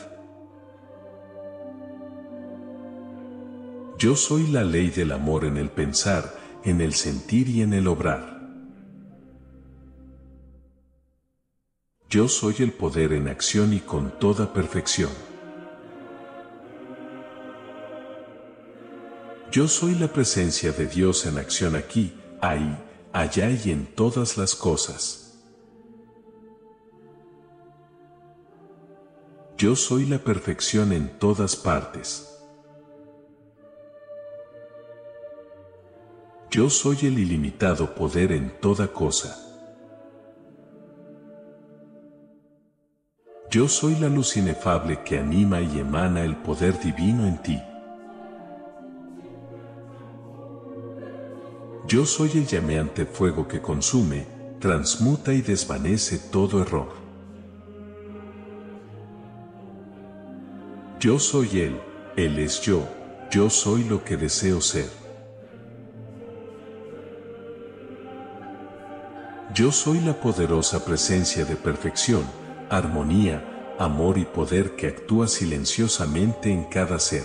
Yo 3.99 4.15
soy 4.15 4.47
la 4.47 4.63
ley 4.63 4.91
del 4.91 5.11
amor 5.11 5.45
en 5.45 5.57
el 5.57 5.71
pensar, 5.71 6.33
en 6.63 6.81
el 6.81 6.95
sentir 6.95 7.49
y 7.49 7.63
en 7.63 7.73
el 7.73 7.89
obrar. 7.89 8.41
Yo 12.09 12.29
soy 12.29 12.55
el 12.61 12.71
poder 12.71 13.13
en 13.13 13.27
acción 13.27 13.73
y 13.73 13.81
con 13.81 14.17
toda 14.21 14.53
perfección. 14.53 15.11
Yo 19.51 19.67
soy 19.67 19.97
la 19.97 20.07
presencia 20.07 20.71
de 20.71 20.87
Dios 20.87 21.27
en 21.27 21.39
acción 21.39 21.75
aquí, 21.75 22.15
ahí, 22.41 22.79
allá 23.13 23.51
y 23.51 23.73
en 23.73 23.87
todas 23.97 24.39
las 24.39 24.55
cosas. 24.55 25.30
Yo 29.61 29.77
soy 29.77 30.07
la 30.07 30.17
perfección 30.17 30.91
en 30.91 31.19
todas 31.19 31.55
partes. 31.55 32.43
Yo 36.51 36.71
soy 36.71 36.97
el 37.03 37.19
ilimitado 37.19 37.95
poder 37.95 38.33
en 38.33 38.59
toda 38.59 38.89
cosa. 38.89 39.37
Yo 43.51 43.69
soy 43.69 43.97
la 43.97 44.09
luz 44.09 44.39
inefable 44.39 45.03
que 45.05 45.19
anima 45.19 45.61
y 45.61 45.79
emana 45.79 46.25
el 46.25 46.37
poder 46.37 46.81
divino 46.81 47.27
en 47.27 47.43
ti. 47.43 47.63
Yo 51.87 52.07
soy 52.07 52.31
el 52.33 52.47
llameante 52.47 53.05
fuego 53.05 53.47
que 53.47 53.61
consume, 53.61 54.27
transmuta 54.59 55.35
y 55.35 55.43
desvanece 55.43 56.19
todo 56.31 56.63
error. 56.63 57.00
Yo 61.01 61.19
soy 61.19 61.63
Él, 61.63 61.81
Él 62.15 62.39
es 62.39 62.61
yo, 62.61 62.87
yo 63.31 63.49
soy 63.49 63.85
lo 63.85 64.05
que 64.05 64.19
deseo 64.19 64.61
ser. 64.61 64.91
Yo 69.55 69.73
soy 69.73 70.01
la 70.01 70.21
poderosa 70.21 70.85
presencia 70.85 71.47
de 71.47 71.57
perfección, 71.57 72.23
armonía, 72.69 73.75
amor 73.79 74.19
y 74.19 74.27
poder 74.27 74.77
que 74.77 74.89
actúa 74.89 75.27
silenciosamente 75.27 76.51
en 76.53 76.65
cada 76.65 76.99
ser. 76.99 77.25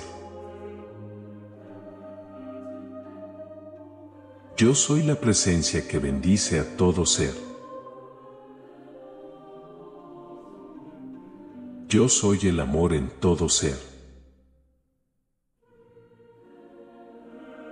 Yo 4.55 4.73
soy 4.73 5.03
la 5.03 5.15
presencia 5.15 5.85
que 5.85 5.99
bendice 5.99 6.61
a 6.61 6.77
todo 6.77 7.05
ser. 7.05 7.33
Yo 11.95 12.09
soy 12.09 12.39
el 12.49 12.59
amor 12.59 12.93
en 12.93 13.07
todo 13.21 13.47
ser. 13.47 13.77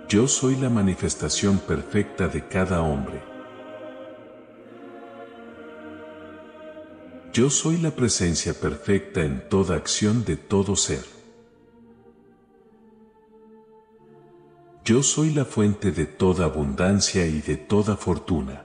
Yo 0.08 0.26
soy 0.28 0.56
la 0.56 0.70
manifestación 0.70 1.58
perfecta 1.58 2.26
de 2.28 2.48
cada 2.48 2.80
hombre. 2.80 3.22
Yo 7.34 7.50
soy 7.50 7.76
la 7.76 7.90
presencia 7.90 8.54
perfecta 8.54 9.22
en 9.22 9.46
toda 9.50 9.76
acción 9.76 10.24
de 10.24 10.38
todo 10.38 10.74
ser. 10.74 11.04
Yo 14.86 15.02
soy 15.02 15.34
la 15.34 15.44
fuente 15.44 15.92
de 15.92 16.06
toda 16.06 16.46
abundancia 16.46 17.26
y 17.26 17.42
de 17.42 17.58
toda 17.58 17.94
fortuna. 17.98 18.64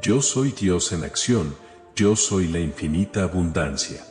Yo 0.00 0.22
soy 0.22 0.52
Dios 0.52 0.92
en 0.92 1.02
acción, 1.02 1.56
yo 2.00 2.16
soy 2.16 2.48
la 2.48 2.58
infinita 2.58 3.24
abundancia. 3.24 4.02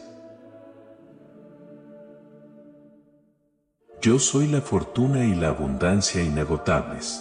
Yo 4.00 4.20
soy 4.20 4.46
la 4.46 4.62
fortuna 4.62 5.26
y 5.26 5.34
la 5.34 5.48
abundancia 5.48 6.22
inagotables. 6.22 7.20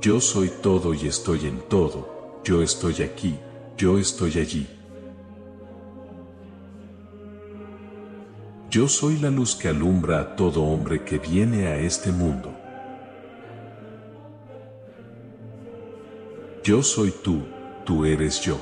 Yo 0.00 0.18
soy 0.18 0.50
todo 0.62 0.94
y 0.94 1.08
estoy 1.08 1.44
en 1.44 1.60
todo, 1.68 2.40
yo 2.42 2.62
estoy 2.62 3.02
aquí, 3.02 3.38
yo 3.76 3.98
estoy 3.98 4.38
allí. 4.38 4.66
Yo 8.70 8.88
soy 8.88 9.18
la 9.18 9.28
luz 9.28 9.54
que 9.56 9.68
alumbra 9.68 10.20
a 10.20 10.36
todo 10.36 10.62
hombre 10.62 11.04
que 11.04 11.18
viene 11.18 11.66
a 11.66 11.76
este 11.76 12.10
mundo. 12.12 12.61
Yo 16.64 16.80
soy 16.84 17.10
tú, 17.10 17.42
tú 17.84 18.04
eres 18.04 18.40
yo. 18.40 18.56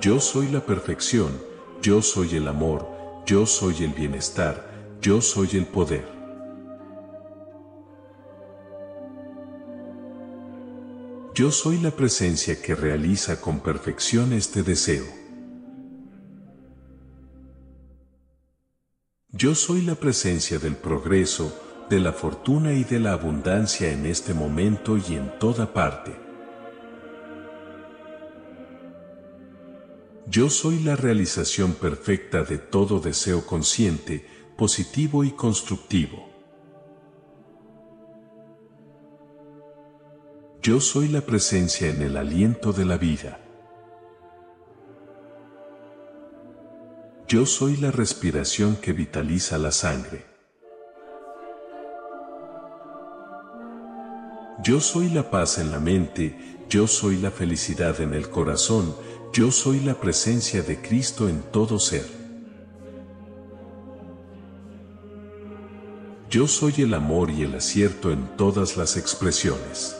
Yo 0.00 0.20
soy 0.20 0.46
la 0.50 0.60
perfección, 0.64 1.32
yo 1.82 2.00
soy 2.00 2.36
el 2.36 2.46
amor, 2.46 2.88
yo 3.26 3.44
soy 3.44 3.82
el 3.82 3.92
bienestar, 3.92 4.70
yo 5.00 5.20
soy 5.20 5.48
el 5.54 5.66
poder. 5.66 6.06
Yo 11.34 11.50
soy 11.50 11.78
la 11.78 11.90
presencia 11.90 12.62
que 12.62 12.76
realiza 12.76 13.40
con 13.40 13.58
perfección 13.58 14.32
este 14.32 14.62
deseo. 14.62 15.04
Yo 19.32 19.56
soy 19.56 19.82
la 19.82 19.96
presencia 19.96 20.60
del 20.60 20.76
progreso, 20.76 21.65
de 21.88 22.00
la 22.00 22.12
fortuna 22.12 22.72
y 22.72 22.84
de 22.84 22.98
la 22.98 23.12
abundancia 23.12 23.92
en 23.92 24.06
este 24.06 24.34
momento 24.34 24.96
y 24.96 25.14
en 25.14 25.38
toda 25.38 25.72
parte. 25.72 26.16
Yo 30.28 30.50
soy 30.50 30.80
la 30.80 30.96
realización 30.96 31.74
perfecta 31.74 32.42
de 32.42 32.58
todo 32.58 32.98
deseo 32.98 33.46
consciente, 33.46 34.26
positivo 34.56 35.22
y 35.22 35.30
constructivo. 35.30 36.28
Yo 40.60 40.80
soy 40.80 41.06
la 41.06 41.20
presencia 41.20 41.88
en 41.88 42.02
el 42.02 42.16
aliento 42.16 42.72
de 42.72 42.84
la 42.84 42.98
vida. 42.98 43.40
Yo 47.28 47.46
soy 47.46 47.76
la 47.76 47.92
respiración 47.92 48.74
que 48.74 48.92
vitaliza 48.92 49.58
la 49.58 49.70
sangre. 49.70 50.35
Yo 54.66 54.80
soy 54.80 55.08
la 55.10 55.30
paz 55.30 55.58
en 55.58 55.70
la 55.70 55.78
mente, 55.78 56.34
yo 56.68 56.88
soy 56.88 57.18
la 57.18 57.30
felicidad 57.30 58.00
en 58.00 58.14
el 58.14 58.28
corazón, 58.28 58.96
yo 59.32 59.52
soy 59.52 59.78
la 59.78 59.94
presencia 60.00 60.60
de 60.60 60.82
Cristo 60.82 61.28
en 61.28 61.40
todo 61.52 61.78
ser. 61.78 62.04
Yo 66.28 66.48
soy 66.48 66.74
el 66.78 66.94
amor 66.94 67.30
y 67.30 67.42
el 67.42 67.54
acierto 67.54 68.10
en 68.10 68.26
todas 68.36 68.76
las 68.76 68.96
expresiones. 68.96 69.96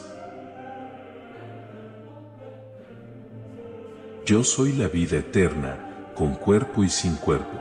Yo 4.25 4.43
soy 4.43 4.73
la 4.73 4.89
vida 4.89 5.19
eterna, 5.19 6.11
con 6.13 6.35
cuerpo 6.35 6.83
y 6.83 6.89
sin 6.89 7.15
cuerpo. 7.15 7.57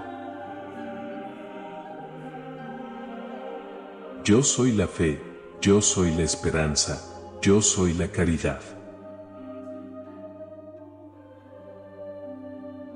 Yo 4.24 4.42
soy 4.42 4.72
la 4.72 4.88
fe, 4.88 5.25
yo 5.66 5.82
soy 5.82 6.12
la 6.12 6.22
esperanza, 6.22 7.02
yo 7.42 7.60
soy 7.60 7.92
la 7.92 8.06
caridad. 8.12 8.60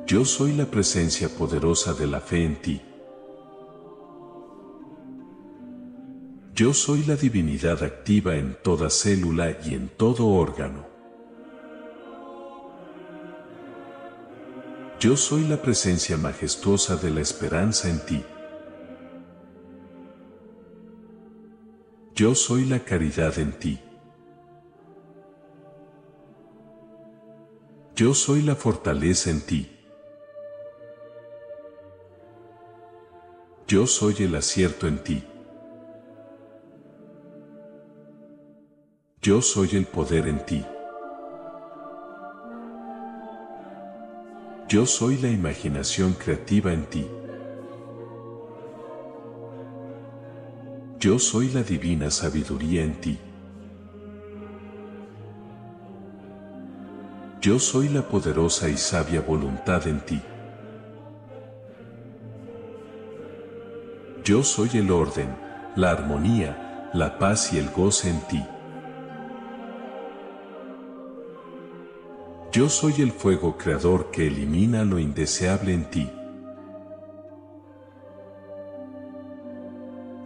Yo 0.06 0.24
soy 0.24 0.52
la 0.52 0.66
presencia 0.66 1.28
poderosa 1.28 1.94
de 1.94 2.06
la 2.06 2.20
fe 2.20 2.44
en 2.44 2.62
ti. 2.62 2.80
Yo 6.54 6.72
soy 6.72 7.02
la 7.06 7.16
divinidad 7.16 7.82
activa 7.82 8.36
en 8.36 8.56
toda 8.62 8.88
célula 8.88 9.58
y 9.64 9.74
en 9.74 9.88
todo 9.88 10.28
órgano. 10.28 10.86
Yo 15.00 15.16
soy 15.16 15.42
la 15.48 15.60
presencia 15.60 16.16
majestuosa 16.16 16.94
de 16.94 17.10
la 17.10 17.20
esperanza 17.20 17.88
en 17.88 17.98
ti. 18.06 18.24
Yo 22.20 22.34
soy 22.34 22.66
la 22.66 22.80
caridad 22.80 23.38
en 23.38 23.52
ti. 23.52 23.80
Yo 27.96 28.12
soy 28.12 28.42
la 28.42 28.54
fortaleza 28.54 29.30
en 29.30 29.40
ti. 29.40 29.74
Yo 33.66 33.86
soy 33.86 34.16
el 34.18 34.34
acierto 34.34 34.86
en 34.86 35.02
ti. 35.02 35.24
Yo 39.22 39.40
soy 39.40 39.70
el 39.72 39.86
poder 39.86 40.28
en 40.28 40.44
ti. 40.44 40.62
Yo 44.68 44.84
soy 44.84 45.16
la 45.16 45.30
imaginación 45.30 46.12
creativa 46.12 46.70
en 46.70 46.84
ti. 46.84 47.06
Yo 51.01 51.18
soy 51.18 51.48
la 51.48 51.62
divina 51.62 52.11
sabiduría 52.11 52.84
en 52.84 53.01
ti. 53.01 53.18
Yo 57.40 57.59
soy 57.59 57.88
la 57.88 58.03
poderosa 58.03 58.68
y 58.68 58.76
sabia 58.76 59.22
voluntad 59.22 59.86
en 59.86 60.01
ti. 60.05 60.20
Yo 64.26 64.42
soy 64.42 64.68
el 64.74 64.90
orden, 64.90 65.34
la 65.74 65.92
armonía, 65.92 66.90
la 66.92 67.18
paz 67.18 67.55
y 67.55 67.59
el 67.59 67.70
goce 67.70 68.11
en 68.11 68.20
ti. 68.28 68.44
Yo 72.53 72.68
soy 72.68 73.01
el 73.01 73.12
fuego 73.12 73.57
creador 73.57 74.11
que 74.11 74.26
elimina 74.26 74.84
lo 74.84 74.98
indeseable 74.98 75.72
en 75.72 75.88
ti. 75.88 76.11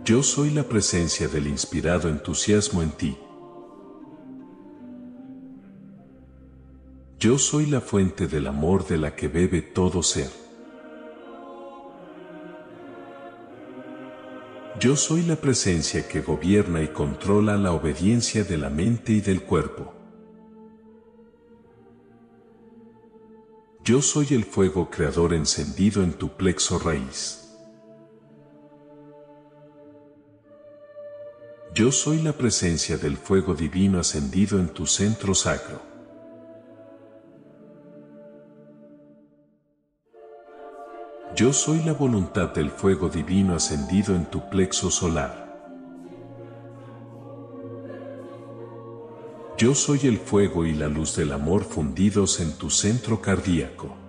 Yo 0.05 0.23
soy 0.23 0.51
la 0.51 0.65
presencia 0.65 1.29
del 1.29 1.47
inspirado 1.47 2.11
entusiasmo 2.11 2.83
en 2.83 2.91
ti. 2.91 3.17
Yo 7.19 7.39
soy 7.39 7.65
la 7.65 7.81
fuente 7.81 8.27
del 8.27 8.47
amor 8.47 8.87
de 8.87 8.99
la 8.99 9.17
que 9.17 9.29
bebe 9.29 9.63
todo 9.63 10.03
ser. 10.03 10.29
Yo 14.79 14.95
soy 14.95 15.23
la 15.23 15.37
presencia 15.37 16.07
que 16.07 16.21
gobierna 16.21 16.83
y 16.83 16.89
controla 16.89 17.57
la 17.57 17.73
obediencia 17.73 18.45
de 18.45 18.59
la 18.59 18.69
mente 18.69 19.13
y 19.13 19.23
del 19.23 19.41
cuerpo. 19.41 19.95
Yo 23.83 24.03
soy 24.03 24.27
el 24.33 24.45
fuego 24.45 24.91
creador 24.91 25.33
encendido 25.33 26.03
en 26.03 26.13
tu 26.13 26.37
plexo 26.37 26.79
raíz. 26.79 27.43
Yo 31.75 31.91
soy 31.91 32.22
la 32.22 32.33
presencia 32.33 32.99
del 32.99 33.16
fuego 33.16 33.53
divino 33.53 33.99
ascendido 33.99 34.61
en 34.61 34.68
tu 34.68 34.87
centro 34.87 35.35
sacro. 35.35 35.83
Yo 41.35 41.53
soy 41.53 41.83
la 41.83 41.93
voluntad 41.93 42.55
del 42.55 42.70
fuego 42.70 43.09
divino 43.09 43.57
ascendido 43.57 44.14
en 44.14 44.27
tu 44.27 44.49
plexo 44.49 44.89
solar. 44.89 45.43
Yo 49.59 49.75
soy 49.75 49.99
el 50.05 50.18
fuego 50.18 50.64
y 50.64 50.75
la 50.75 50.87
luz 50.87 51.16
del 51.16 51.33
amor 51.33 51.64
fundidos 51.64 52.39
en 52.39 52.53
tu 52.53 52.70
centro 52.70 53.20
cardíaco. 53.20 54.04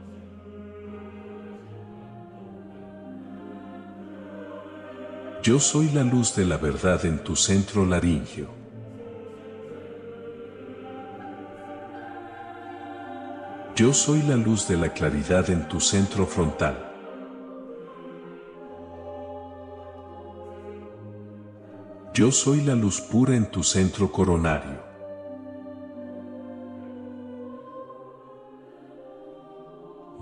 Yo 5.45 5.59
soy 5.59 5.91
la 5.91 6.01
luz 6.01 6.35
de 6.35 6.43
la 6.43 6.57
verdad 6.57 7.05
en 7.05 7.23
tu 7.23 7.35
centro 7.35 7.85
laringio. 7.85 8.47
Yo 13.75 13.93
soy 13.93 14.23
la 14.23 14.37
luz 14.37 14.67
de 14.67 14.75
la 14.75 14.91
claridad 14.91 15.47
en 15.51 15.67
tu 15.67 15.79
centro 15.79 16.25
frontal. 16.25 16.75
Yo 22.15 22.31
soy 22.31 22.61
la 22.61 22.73
luz 22.73 22.99
pura 22.99 23.35
en 23.35 23.45
tu 23.51 23.61
centro 23.61 24.11
coronario. 24.11 24.81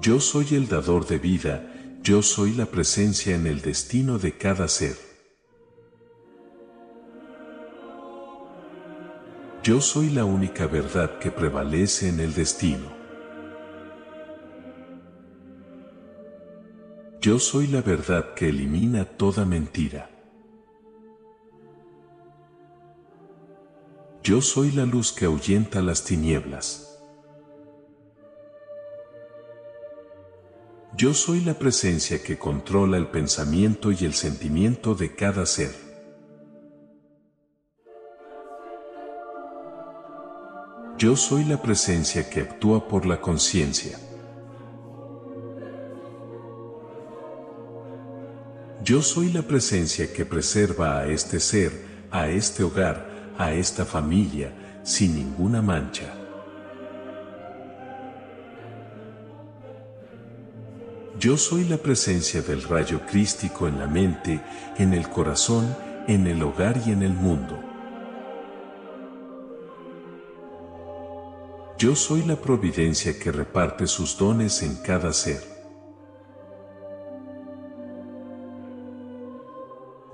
Yo 0.02 0.20
soy 0.20 0.48
el 0.52 0.68
dador 0.68 1.08
de 1.08 1.18
vida, 1.18 1.74
yo 2.02 2.22
soy 2.22 2.52
la 2.52 2.66
presencia 2.66 3.34
en 3.34 3.48
el 3.48 3.62
destino 3.62 4.20
de 4.20 4.38
cada 4.38 4.68
ser. 4.68 5.13
Yo 9.64 9.80
soy 9.80 10.10
la 10.10 10.26
única 10.26 10.68
verdad 10.68 11.20
que 11.20 11.32
prevalece 11.32 12.10
en 12.10 12.20
el 12.20 12.34
destino. 12.34 12.92
Yo 17.22 17.40
soy 17.40 17.68
la 17.68 17.82
verdad 17.82 18.34
que 18.34 18.50
elimina 18.50 19.06
toda 19.06 19.46
mentira. 19.46 20.10
Yo 24.22 24.42
soy 24.42 24.74
la 24.74 24.86
luz 24.86 25.14
que 25.14 25.24
ahuyenta 25.24 25.82
las 25.82 26.04
tinieblas. 26.04 27.02
Yo 30.98 31.14
soy 31.14 31.40
la 31.40 31.54
presencia 31.54 32.22
que 32.22 32.38
controla 32.38 32.98
el 32.98 33.08
pensamiento 33.08 33.94
y 33.94 34.04
el 34.04 34.14
sentimiento 34.14 34.94
de 34.94 35.16
cada 35.16 35.46
ser. 35.46 35.83
Yo 41.04 41.18
soy 41.18 41.44
la 41.44 41.62
presencia 41.62 42.30
que 42.30 42.40
actúa 42.40 42.88
por 42.88 43.06
la 43.06 43.20
conciencia. 43.20 44.00
Yo 48.86 49.02
soy 49.02 49.30
la 49.34 49.42
presencia 49.42 50.14
que 50.14 50.24
preserva 50.24 51.00
a 51.00 51.08
este 51.08 51.42
ser, 51.42 51.74
a 52.10 52.30
este 52.30 52.64
hogar, 52.64 53.34
a 53.38 53.52
esta 53.52 53.84
familia, 53.84 54.54
sin 54.84 55.16
ninguna 55.16 55.62
mancha. 55.62 56.14
Yo 61.20 61.36
soy 61.36 61.66
la 61.66 61.80
presencia 61.80 62.42
del 62.42 62.64
rayo 62.64 63.02
crístico 63.06 63.68
en 63.68 63.78
la 63.78 63.88
mente, 63.88 64.40
en 64.78 64.94
el 64.94 65.10
corazón, 65.10 65.76
en 66.08 66.28
el 66.28 66.42
hogar 66.42 66.82
y 66.86 66.92
en 66.94 67.04
el 67.04 67.14
mundo. 67.14 67.73
Yo 71.84 71.98
soy 71.98 72.24
la 72.24 72.38
providencia 72.38 73.20
que 73.20 73.30
reparte 73.30 73.88
sus 73.88 74.18
dones 74.18 74.64
en 74.64 74.78
cada 74.78 75.12
ser. 75.12 75.44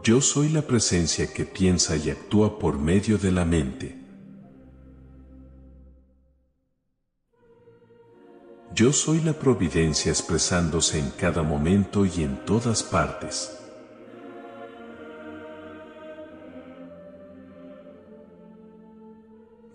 Yo 0.04 0.20
soy 0.20 0.50
la 0.50 0.64
presencia 0.64 1.32
que 1.32 1.46
piensa 1.46 1.96
y 1.96 2.10
actúa 2.10 2.58
por 2.58 2.80
medio 2.80 3.20
de 3.20 3.32
la 3.32 3.46
mente. 3.46 4.04
Yo 8.74 8.92
soy 8.92 9.22
la 9.22 9.34
providencia 9.34 10.12
expresándose 10.12 10.98
en 10.98 11.12
cada 11.12 11.44
momento 11.44 12.04
y 12.04 12.24
en 12.24 12.44
todas 12.46 12.82
partes. 12.82 13.59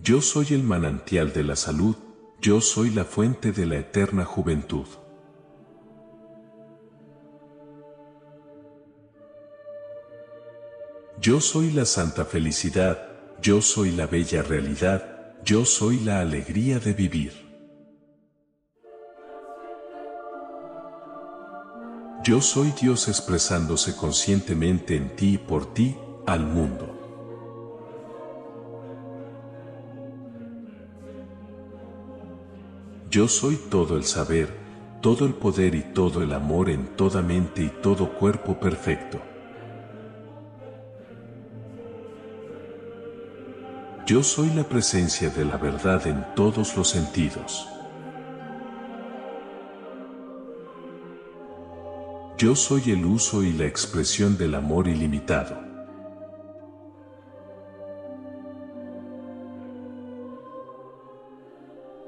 Yo 0.05 0.20
soy 0.20 0.48
el 0.50 0.62
manantial 0.62 1.32
de 1.32 1.42
la 1.42 1.57
salud, 1.57 1.96
yo 2.38 2.61
soy 2.61 2.90
la 2.90 3.07
fuente 3.07 3.52
de 3.52 3.64
la 3.64 3.76
eterna 3.76 4.26
juventud. 4.26 4.84
Yo 11.18 11.40
soy 11.40 11.70
la 11.70 11.86
santa 11.86 12.26
felicidad, 12.26 12.98
yo 13.40 13.62
soy 13.62 13.92
la 13.92 14.07
bella 14.07 14.42
realidad, 14.42 15.38
yo 15.42 15.64
soy 15.64 16.00
la 16.00 16.20
alegría 16.20 16.78
de 16.78 16.92
vivir. 16.92 17.32
Yo 22.22 22.42
soy 22.42 22.74
Dios 22.78 23.09
expresándose 23.09 23.96
conscientemente 23.96 24.96
en 24.96 25.16
ti 25.16 25.36
y 25.36 25.38
por 25.38 25.72
ti, 25.72 25.96
al 26.26 26.44
mundo. 26.44 26.93
Yo 33.14 33.28
soy 33.28 33.54
todo 33.54 33.96
el 33.96 34.02
saber, 34.02 34.48
todo 35.00 35.24
el 35.24 35.34
poder 35.34 35.76
y 35.76 35.82
todo 35.82 36.20
el 36.20 36.32
amor 36.32 36.68
en 36.68 36.96
toda 36.96 37.22
mente 37.22 37.62
y 37.62 37.68
todo 37.68 38.12
cuerpo 38.12 38.58
perfecto. 38.58 39.22
Yo 44.04 44.24
soy 44.24 44.50
la 44.50 44.64
presencia 44.64 45.30
de 45.30 45.44
la 45.44 45.56
verdad 45.58 46.04
en 46.08 46.26
todos 46.34 46.76
los 46.76 46.88
sentidos. 46.88 47.68
Yo 52.36 52.56
soy 52.56 52.90
el 52.90 53.04
uso 53.04 53.44
y 53.44 53.52
la 53.52 53.66
expresión 53.66 54.36
del 54.36 54.56
amor 54.56 54.88
ilimitado. 54.88 55.73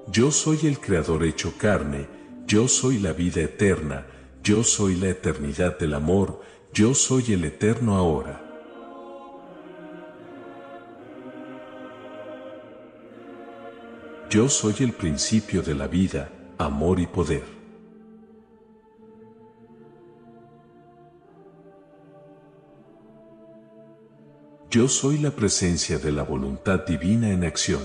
Yo 0.08 0.30
soy 0.30 0.60
el 0.66 0.78
Creador 0.78 1.24
hecho 1.24 1.54
carne, 1.58 2.06
yo 2.46 2.68
soy 2.68 2.98
la 2.98 3.12
vida 3.12 3.40
eterna, 3.40 4.06
yo 4.42 4.62
soy 4.62 4.94
la 4.94 5.08
eternidad 5.08 5.78
del 5.78 5.94
amor, 5.94 6.40
yo 6.72 6.94
soy 6.94 7.32
el 7.32 7.44
eterno 7.44 7.96
ahora. 7.96 8.42
Yo 14.30 14.48
soy 14.48 14.74
el 14.80 14.92
principio 14.92 15.62
de 15.62 15.74
la 15.74 15.88
vida, 15.88 16.30
amor 16.58 17.00
y 17.00 17.06
poder. 17.06 17.44
Yo 24.70 24.88
soy 24.88 25.18
la 25.18 25.30
presencia 25.30 25.98
de 25.98 26.12
la 26.12 26.22
voluntad 26.22 26.84
divina 26.84 27.30
en 27.30 27.44
acción. 27.44 27.80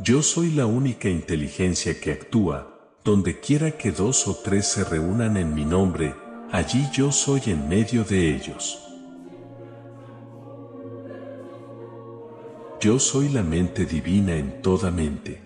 Yo 0.00 0.22
soy 0.22 0.52
la 0.52 0.64
única 0.64 1.08
inteligencia 1.08 2.00
que 2.00 2.12
actúa, 2.12 2.68
donde 3.02 3.40
quiera 3.40 3.72
que 3.72 3.90
dos 3.90 4.28
o 4.28 4.34
tres 4.36 4.68
se 4.68 4.84
reúnan 4.84 5.36
en 5.36 5.52
mi 5.52 5.64
nombre, 5.64 6.14
allí 6.52 6.86
yo 6.92 7.10
soy 7.10 7.42
en 7.46 7.68
medio 7.68 8.04
de 8.04 8.32
ellos. 8.32 8.78
Yo 12.80 13.00
soy 13.00 13.28
la 13.30 13.42
mente 13.42 13.86
divina 13.86 14.36
en 14.36 14.62
toda 14.62 14.92
mente. 14.92 15.40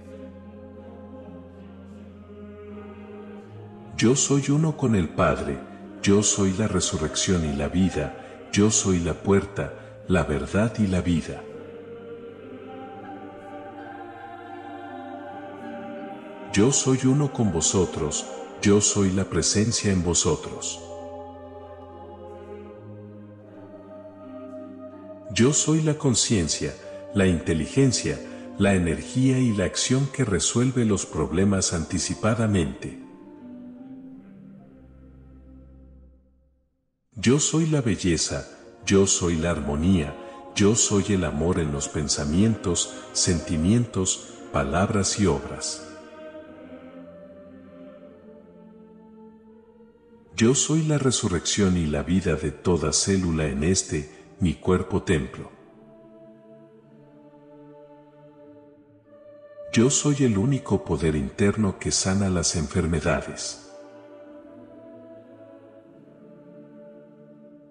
Yo 3.96 4.14
soy 4.14 4.50
uno 4.50 4.76
con 4.76 4.94
el 4.94 5.08
Padre, 5.08 5.58
yo 6.02 6.22
soy 6.22 6.52
la 6.58 6.68
resurrección 6.68 7.46
y 7.46 7.56
la 7.56 7.68
vida, 7.68 8.48
yo 8.52 8.70
soy 8.70 8.98
la 8.98 9.14
puerta, 9.14 10.04
la 10.08 10.24
verdad 10.24 10.74
y 10.78 10.88
la 10.88 11.00
vida. 11.00 11.42
Yo 16.52 16.70
soy 16.70 16.98
uno 17.06 17.32
con 17.32 17.50
vosotros, 17.50 18.26
yo 18.60 18.82
soy 18.82 19.10
la 19.10 19.24
presencia 19.24 19.90
en 19.90 20.04
vosotros. 20.04 20.82
Yo 25.32 25.54
soy 25.54 25.80
la 25.80 25.96
conciencia, 25.96 26.74
la 27.14 27.26
inteligencia, 27.26 28.20
la 28.58 28.74
energía 28.74 29.38
y 29.38 29.56
la 29.56 29.64
acción 29.64 30.06
que 30.12 30.26
resuelve 30.26 30.84
los 30.84 31.06
problemas 31.06 31.72
anticipadamente. 31.72 33.02
Yo 37.12 37.40
soy 37.40 37.64
la 37.64 37.80
belleza, 37.80 38.46
yo 38.84 39.06
soy 39.06 39.36
la 39.36 39.52
armonía, 39.52 40.14
yo 40.54 40.74
soy 40.74 41.14
el 41.14 41.24
amor 41.24 41.60
en 41.60 41.72
los 41.72 41.88
pensamientos, 41.88 42.92
sentimientos, 43.14 44.34
palabras 44.52 45.18
y 45.18 45.24
obras. 45.24 45.91
Yo 50.34 50.54
soy 50.54 50.82
la 50.82 50.96
resurrección 50.96 51.76
y 51.76 51.86
la 51.86 52.02
vida 52.02 52.36
de 52.36 52.50
toda 52.50 52.92
célula 52.92 53.46
en 53.46 53.64
este, 53.64 54.10
mi 54.40 54.54
cuerpo 54.54 55.02
templo. 55.02 55.50
Yo 59.74 59.90
soy 59.90 60.24
el 60.24 60.38
único 60.38 60.84
poder 60.84 61.16
interno 61.16 61.78
que 61.78 61.90
sana 61.90 62.30
las 62.30 62.56
enfermedades. 62.56 63.70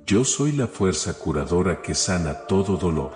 Yo 0.05 0.24
soy 0.24 0.51
la 0.51 0.68
fuerza 0.68 1.18
curadora 1.18 1.82
que 1.82 1.95
sana 1.95 2.45
todo 2.45 2.78
dolor. 2.78 3.14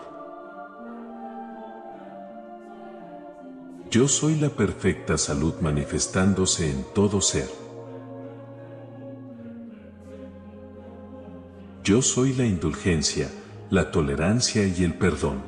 Yo 3.91 4.07
soy 4.07 4.35
la 4.35 4.49
perfecta 4.49 5.17
salud 5.17 5.55
manifestándose 5.61 6.69
en 6.69 6.83
todo 6.93 7.21
ser. 7.21 7.64
Yo 11.85 12.01
soy 12.01 12.33
la 12.33 12.47
indulgencia, 12.47 13.29
la 13.69 13.91
tolerancia 13.91 14.65
y 14.65 14.83
el 14.83 14.95
perdón. 14.95 15.43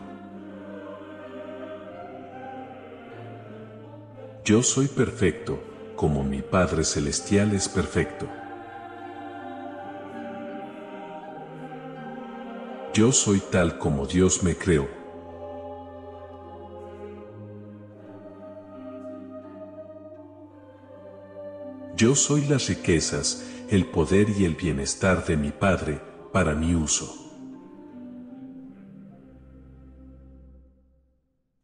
Yo 4.45 4.61
soy 4.61 4.87
perfecto, 4.87 5.59
como 5.95 6.23
mi 6.23 6.43
Padre 6.43 6.83
Celestial 6.83 7.55
es 7.55 7.67
perfecto. 7.67 8.27
Yo 12.93 13.11
soy 13.11 13.39
tal 13.39 13.79
como 13.79 14.05
Dios 14.05 14.43
me 14.43 14.55
creó. 14.55 14.87
Yo 21.95 22.13
soy 22.13 22.45
las 22.45 22.67
riquezas, 22.67 23.43
el 23.71 23.87
poder 23.87 24.29
y 24.29 24.45
el 24.45 24.53
bienestar 24.53 25.25
de 25.25 25.35
mi 25.35 25.49
Padre, 25.49 25.99
para 26.31 26.53
mi 26.53 26.75
uso. 26.75 27.27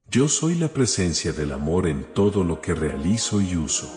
Yo 0.09 0.28
soy 0.28 0.55
la 0.55 0.68
presencia 0.68 1.34
del 1.34 1.51
amor 1.51 1.88
en 1.88 2.03
todo 2.14 2.43
lo 2.43 2.61
que 2.61 2.76
realizo 2.76 3.41
y 3.41 3.55
uso. 3.55 3.91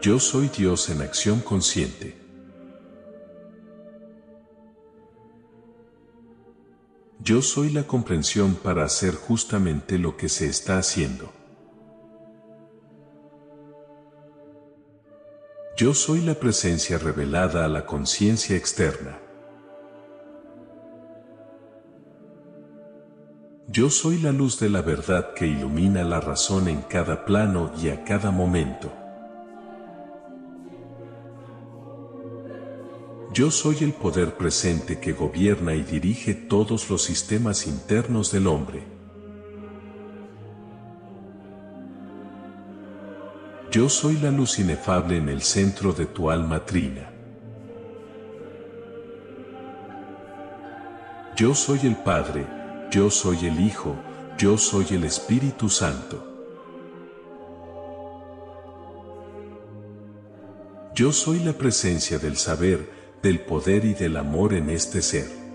Yo 0.00 0.18
soy 0.18 0.48
Dios 0.48 0.88
en 0.88 1.02
acción 1.02 1.40
consciente. 1.40 2.16
Yo 7.18 7.42
soy 7.42 7.68
la 7.70 7.86
comprensión 7.86 8.54
para 8.54 8.84
hacer 8.84 9.14
justamente 9.14 9.98
lo 9.98 10.16
que 10.16 10.30
se 10.30 10.46
está 10.46 10.78
haciendo. 10.78 11.37
Yo 15.78 15.94
soy 15.94 16.22
la 16.22 16.34
presencia 16.34 16.98
revelada 16.98 17.64
a 17.64 17.68
la 17.68 17.86
conciencia 17.86 18.56
externa. 18.56 19.20
Yo 23.68 23.88
soy 23.88 24.18
la 24.18 24.32
luz 24.32 24.58
de 24.58 24.70
la 24.70 24.82
verdad 24.82 25.34
que 25.34 25.46
ilumina 25.46 26.02
la 26.02 26.18
razón 26.18 26.66
en 26.66 26.82
cada 26.82 27.24
plano 27.24 27.70
y 27.80 27.90
a 27.90 28.02
cada 28.02 28.32
momento. 28.32 28.92
Yo 33.32 33.52
soy 33.52 33.76
el 33.82 33.92
poder 33.92 34.36
presente 34.36 34.98
que 34.98 35.12
gobierna 35.12 35.76
y 35.76 35.84
dirige 35.84 36.34
todos 36.34 36.90
los 36.90 37.04
sistemas 37.04 37.68
internos 37.68 38.32
del 38.32 38.48
hombre. 38.48 38.97
Yo 43.70 43.90
soy 43.90 44.16
la 44.16 44.30
luz 44.30 44.58
inefable 44.58 45.18
en 45.18 45.28
el 45.28 45.42
centro 45.42 45.92
de 45.92 46.06
tu 46.06 46.30
alma 46.30 46.64
trina. 46.64 47.10
Yo 51.36 51.54
soy 51.54 51.80
el 51.82 51.96
Padre, 51.96 52.46
yo 52.90 53.10
soy 53.10 53.46
el 53.46 53.60
Hijo, 53.60 53.94
yo 54.38 54.56
soy 54.56 54.86
el 54.92 55.04
Espíritu 55.04 55.68
Santo. 55.68 56.24
Yo 60.94 61.12
soy 61.12 61.40
la 61.40 61.52
presencia 61.52 62.18
del 62.18 62.38
saber, 62.38 62.90
del 63.22 63.40
poder 63.40 63.84
y 63.84 63.92
del 63.92 64.16
amor 64.16 64.54
en 64.54 64.70
este 64.70 65.02
ser. 65.02 65.47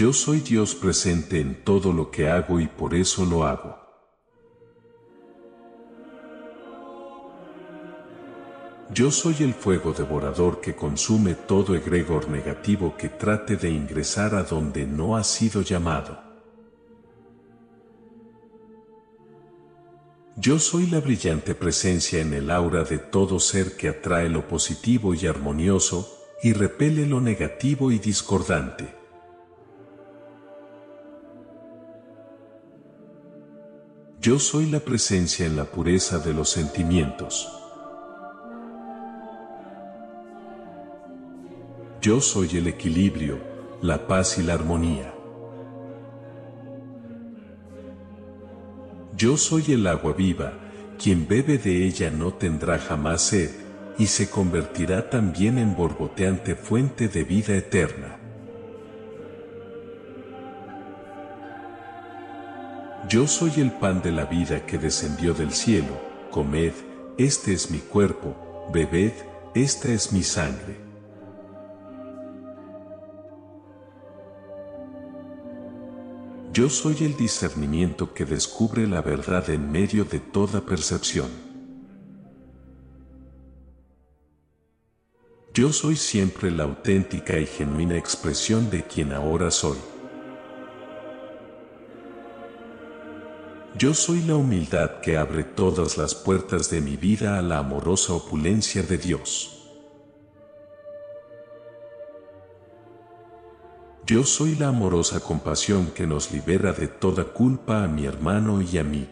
Yo 0.00 0.14
soy 0.14 0.40
Dios 0.40 0.74
presente 0.74 1.40
en 1.40 1.62
todo 1.62 1.92
lo 1.92 2.10
que 2.10 2.30
hago 2.30 2.58
y 2.58 2.66
por 2.66 2.94
eso 2.94 3.26
lo 3.26 3.44
hago. 3.44 3.76
Yo 8.94 9.10
soy 9.10 9.36
el 9.40 9.52
fuego 9.52 9.92
devorador 9.92 10.62
que 10.62 10.74
consume 10.74 11.34
todo 11.34 11.74
egregor 11.74 12.30
negativo 12.30 12.96
que 12.96 13.10
trate 13.10 13.56
de 13.56 13.68
ingresar 13.68 14.34
a 14.34 14.42
donde 14.42 14.86
no 14.86 15.18
ha 15.18 15.22
sido 15.22 15.60
llamado. 15.60 16.18
Yo 20.34 20.58
soy 20.58 20.86
la 20.86 21.00
brillante 21.00 21.54
presencia 21.54 22.22
en 22.22 22.32
el 22.32 22.50
aura 22.50 22.84
de 22.84 22.96
todo 22.96 23.38
ser 23.38 23.76
que 23.76 23.90
atrae 23.90 24.30
lo 24.30 24.48
positivo 24.48 25.12
y 25.12 25.26
armonioso, 25.26 26.10
y 26.42 26.54
repele 26.54 27.04
lo 27.04 27.20
negativo 27.20 27.92
y 27.92 27.98
discordante. 27.98 28.99
Yo 34.22 34.38
soy 34.38 34.66
la 34.66 34.80
presencia 34.80 35.46
en 35.46 35.56
la 35.56 35.64
pureza 35.64 36.18
de 36.18 36.34
los 36.34 36.50
sentimientos. 36.50 37.48
Yo 42.02 42.20
soy 42.20 42.58
el 42.58 42.66
equilibrio, 42.66 43.38
la 43.80 44.06
paz 44.06 44.36
y 44.36 44.42
la 44.42 44.52
armonía. 44.52 45.14
Yo 49.16 49.38
soy 49.38 49.72
el 49.72 49.86
agua 49.86 50.12
viva, 50.12 50.52
quien 51.02 51.26
bebe 51.26 51.56
de 51.56 51.86
ella 51.86 52.10
no 52.10 52.34
tendrá 52.34 52.78
jamás 52.78 53.22
sed, 53.22 53.50
y 53.96 54.08
se 54.08 54.28
convertirá 54.28 55.08
también 55.08 55.56
en 55.56 55.74
borboteante 55.74 56.56
fuente 56.56 57.08
de 57.08 57.24
vida 57.24 57.56
eterna. 57.56 58.19
Yo 63.10 63.26
soy 63.26 63.50
el 63.56 63.72
pan 63.72 64.02
de 64.02 64.12
la 64.12 64.24
vida 64.24 64.64
que 64.64 64.78
descendió 64.78 65.34
del 65.34 65.52
cielo, 65.52 66.00
comed, 66.30 66.72
este 67.18 67.52
es 67.52 67.68
mi 67.68 67.78
cuerpo, 67.78 68.36
bebed, 68.72 69.12
esta 69.52 69.88
es 69.88 70.12
mi 70.12 70.22
sangre. 70.22 70.76
Yo 76.52 76.70
soy 76.70 76.98
el 77.00 77.16
discernimiento 77.16 78.14
que 78.14 78.24
descubre 78.24 78.86
la 78.86 79.02
verdad 79.02 79.50
en 79.50 79.72
medio 79.72 80.04
de 80.04 80.20
toda 80.20 80.60
percepción. 80.60 81.30
Yo 85.52 85.72
soy 85.72 85.96
siempre 85.96 86.52
la 86.52 86.62
auténtica 86.62 87.40
y 87.40 87.46
genuina 87.46 87.96
expresión 87.96 88.70
de 88.70 88.84
quien 88.84 89.12
ahora 89.12 89.50
soy. 89.50 89.78
Yo 93.80 93.94
soy 93.94 94.20
la 94.20 94.34
humildad 94.34 95.00
que 95.00 95.16
abre 95.16 95.42
todas 95.42 95.96
las 95.96 96.14
puertas 96.14 96.68
de 96.68 96.82
mi 96.82 96.98
vida 96.98 97.38
a 97.38 97.40
la 97.40 97.60
amorosa 97.60 98.12
opulencia 98.12 98.82
de 98.82 98.98
Dios. 98.98 99.70
Yo 104.04 104.24
soy 104.24 104.54
la 104.56 104.68
amorosa 104.68 105.20
compasión 105.20 105.92
que 105.94 106.06
nos 106.06 106.30
libera 106.30 106.74
de 106.74 106.88
toda 106.88 107.24
culpa 107.24 107.82
a 107.82 107.88
mi 107.88 108.04
hermano 108.04 108.60
y 108.60 108.76
a 108.76 108.84
mí. 108.84 109.08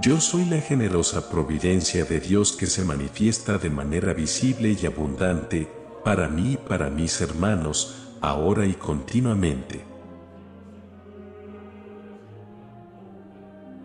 Yo 0.00 0.20
soy 0.20 0.44
la 0.46 0.60
generosa 0.60 1.30
providencia 1.30 2.04
de 2.04 2.18
Dios 2.18 2.50
que 2.50 2.66
se 2.66 2.84
manifiesta 2.84 3.58
de 3.58 3.70
manera 3.70 4.12
visible 4.12 4.76
y 4.76 4.86
abundante 4.86 5.68
para 6.02 6.26
mí 6.26 6.54
y 6.54 6.56
para 6.56 6.90
mis 6.90 7.20
hermanos, 7.20 8.16
ahora 8.20 8.66
y 8.66 8.74
continuamente. 8.74 9.91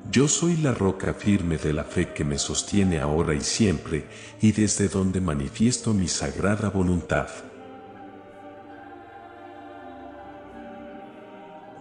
Yo 0.10 0.30
soy 0.30 0.56
la 0.58 0.74
roca 0.74 1.14
firme 1.14 1.58
de 1.58 1.74
la 1.74 1.84
fe 1.84 2.14
que 2.14 2.24
me 2.24 2.38
sostiene 2.38 3.00
ahora 3.00 3.34
y 3.34 3.42
siempre, 3.42 4.08
y 4.42 4.54
desde 4.54 4.88
donde 4.88 5.20
manifiesto 5.20 5.94
mi 5.94 6.08
sagrada 6.08 6.70
voluntad. 6.70 7.28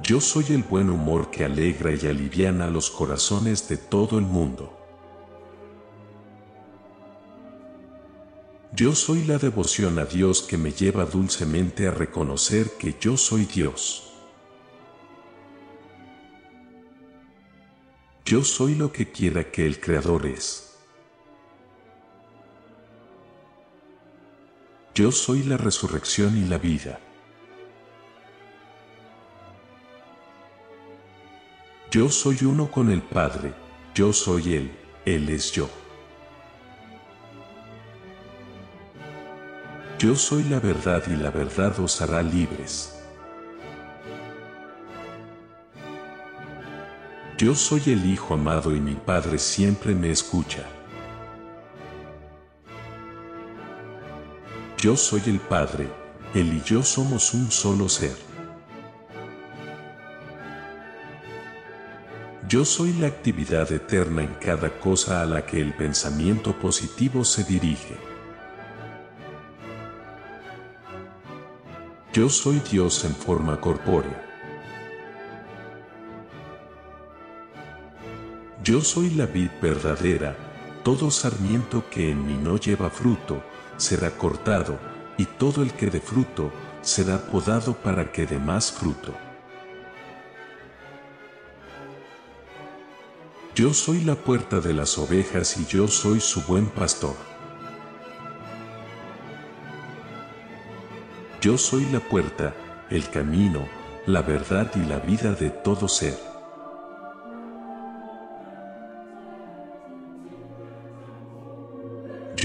Yo 0.02 0.20
soy 0.20 0.44
el 0.50 0.62
buen 0.64 0.90
humor 0.90 1.30
que 1.30 1.44
alegra 1.44 1.92
y 1.92 2.06
aliviana 2.06 2.68
los 2.68 2.90
corazones 2.90 3.68
de 3.68 3.76
todo 3.76 4.18
el 4.18 4.24
mundo. 4.24 4.76
Yo 8.72 8.94
soy 8.94 9.24
la 9.24 9.38
devoción 9.38 9.98
a 9.98 10.04
Dios 10.04 10.42
que 10.42 10.58
me 10.58 10.72
lleva 10.72 11.06
dulcemente 11.06 11.86
a 11.86 11.92
reconocer 11.92 12.72
que 12.78 12.94
yo 13.00 13.16
soy 13.16 13.46
Dios. 13.46 14.05
Yo 18.26 18.42
soy 18.42 18.74
lo 18.74 18.90
que 18.90 19.12
quiera 19.12 19.52
que 19.52 19.64
el 19.64 19.78
Creador 19.78 20.26
es. 20.26 20.76
Yo 24.96 25.12
soy 25.12 25.44
la 25.44 25.56
resurrección 25.56 26.36
y 26.36 26.44
la 26.44 26.58
vida. 26.58 26.98
Yo 31.92 32.08
soy 32.08 32.38
uno 32.42 32.68
con 32.68 32.90
el 32.90 33.00
Padre, 33.00 33.54
yo 33.94 34.12
soy 34.12 34.54
Él, 34.54 34.72
Él 35.04 35.28
es 35.28 35.52
yo. 35.52 35.70
Yo 40.00 40.16
soy 40.16 40.42
la 40.42 40.58
verdad 40.58 41.04
y 41.06 41.14
la 41.14 41.30
verdad 41.30 41.78
os 41.78 42.02
hará 42.02 42.24
libres. 42.24 42.95
Yo 47.38 47.54
soy 47.54 47.82
el 47.88 48.10
Hijo 48.10 48.32
amado 48.32 48.74
y 48.74 48.80
mi 48.80 48.94
Padre 48.94 49.38
siempre 49.38 49.94
me 49.94 50.10
escucha. 50.10 50.64
Yo 54.78 54.96
soy 54.96 55.20
el 55.26 55.38
Padre, 55.40 55.86
Él 56.32 56.54
y 56.54 56.62
yo 56.62 56.82
somos 56.82 57.34
un 57.34 57.50
solo 57.50 57.90
ser. 57.90 58.16
Yo 62.48 62.64
soy 62.64 62.94
la 62.94 63.08
actividad 63.08 63.70
eterna 63.70 64.22
en 64.22 64.32
cada 64.40 64.70
cosa 64.80 65.20
a 65.20 65.26
la 65.26 65.44
que 65.44 65.60
el 65.60 65.74
pensamiento 65.74 66.58
positivo 66.58 67.22
se 67.22 67.44
dirige. 67.44 67.98
Yo 72.14 72.30
soy 72.30 72.60
Dios 72.60 73.04
en 73.04 73.14
forma 73.14 73.60
corpórea. 73.60 74.25
Yo 78.76 78.82
soy 78.82 79.08
la 79.08 79.24
vid 79.24 79.48
verdadera, 79.62 80.36
todo 80.84 81.10
sarmiento 81.10 81.88
que 81.88 82.10
en 82.10 82.26
mí 82.26 82.34
no 82.34 82.58
lleva 82.58 82.90
fruto, 82.90 83.42
será 83.78 84.10
cortado, 84.10 84.78
y 85.16 85.24
todo 85.24 85.62
el 85.62 85.72
que 85.72 85.86
dé 85.86 85.98
fruto, 85.98 86.52
será 86.82 87.16
podado 87.16 87.72
para 87.72 88.12
que 88.12 88.26
dé 88.26 88.38
más 88.38 88.70
fruto. 88.70 89.14
Yo 93.54 93.72
soy 93.72 94.02
la 94.02 94.14
puerta 94.14 94.60
de 94.60 94.74
las 94.74 94.98
ovejas 94.98 95.56
y 95.56 95.64
yo 95.64 95.88
soy 95.88 96.20
su 96.20 96.42
buen 96.42 96.66
pastor. 96.66 97.16
Yo 101.40 101.56
soy 101.56 101.86
la 101.86 102.00
puerta, 102.00 102.54
el 102.90 103.08
camino, 103.08 103.66
la 104.04 104.20
verdad 104.20 104.70
y 104.76 104.86
la 104.86 104.98
vida 104.98 105.32
de 105.32 105.48
todo 105.48 105.88
ser. 105.88 106.25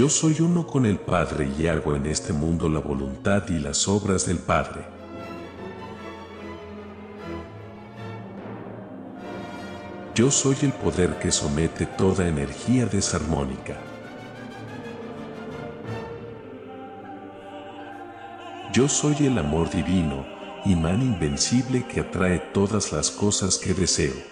Yo 0.01 0.09
soy 0.09 0.41
uno 0.41 0.65
con 0.65 0.87
el 0.87 0.97
Padre 0.97 1.47
y 1.59 1.67
hago 1.67 1.95
en 1.95 2.07
este 2.07 2.33
mundo 2.33 2.67
la 2.67 2.79
voluntad 2.79 3.47
y 3.49 3.59
las 3.59 3.87
obras 3.87 4.25
del 4.25 4.39
Padre. 4.39 4.83
Yo 10.15 10.31
soy 10.31 10.55
el 10.63 10.71
poder 10.73 11.19
que 11.19 11.31
somete 11.31 11.85
toda 11.85 12.27
energía 12.27 12.87
desarmónica. 12.87 13.77
Yo 18.73 18.89
soy 18.89 19.27
el 19.27 19.37
amor 19.37 19.69
divino, 19.69 20.25
imán 20.65 21.03
invencible 21.03 21.85
que 21.85 21.99
atrae 21.99 22.39
todas 22.39 22.91
las 22.91 23.11
cosas 23.11 23.59
que 23.59 23.75
deseo. 23.75 24.30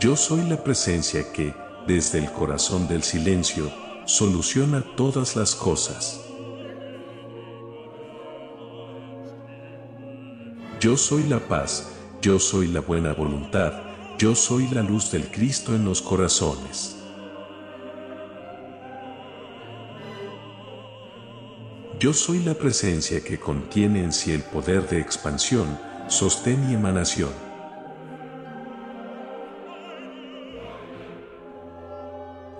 Yo 0.00 0.14
soy 0.14 0.42
la 0.42 0.62
presencia 0.62 1.32
que, 1.32 1.52
desde 1.88 2.20
el 2.20 2.30
corazón 2.30 2.86
del 2.86 3.02
silencio, 3.02 3.68
soluciona 4.04 4.80
todas 4.94 5.34
las 5.34 5.56
cosas. 5.56 6.20
Yo 10.78 10.96
soy 10.96 11.24
la 11.24 11.40
paz, 11.40 11.88
yo 12.22 12.38
soy 12.38 12.68
la 12.68 12.80
buena 12.80 13.12
voluntad, 13.12 13.72
yo 14.18 14.36
soy 14.36 14.68
la 14.68 14.84
luz 14.84 15.10
del 15.10 15.32
Cristo 15.32 15.74
en 15.74 15.84
los 15.84 16.00
corazones. 16.00 16.96
Yo 21.98 22.12
soy 22.12 22.38
la 22.44 22.54
presencia 22.54 23.24
que 23.24 23.40
contiene 23.40 24.04
en 24.04 24.12
sí 24.12 24.30
el 24.30 24.42
poder 24.42 24.88
de 24.88 25.00
expansión, 25.00 25.76
sostén 26.06 26.70
y 26.70 26.74
emanación. 26.74 27.47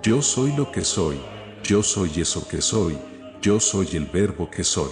Yo 0.01 0.21
soy 0.21 0.53
lo 0.55 0.71
que 0.71 0.85
soy, 0.85 1.19
yo 1.61 1.83
soy 1.83 2.21
eso 2.21 2.47
que 2.47 2.61
soy, 2.61 2.97
yo 3.41 3.59
soy 3.59 3.97
el 3.97 4.05
verbo 4.05 4.49
que 4.49 4.63
soy. 4.63 4.89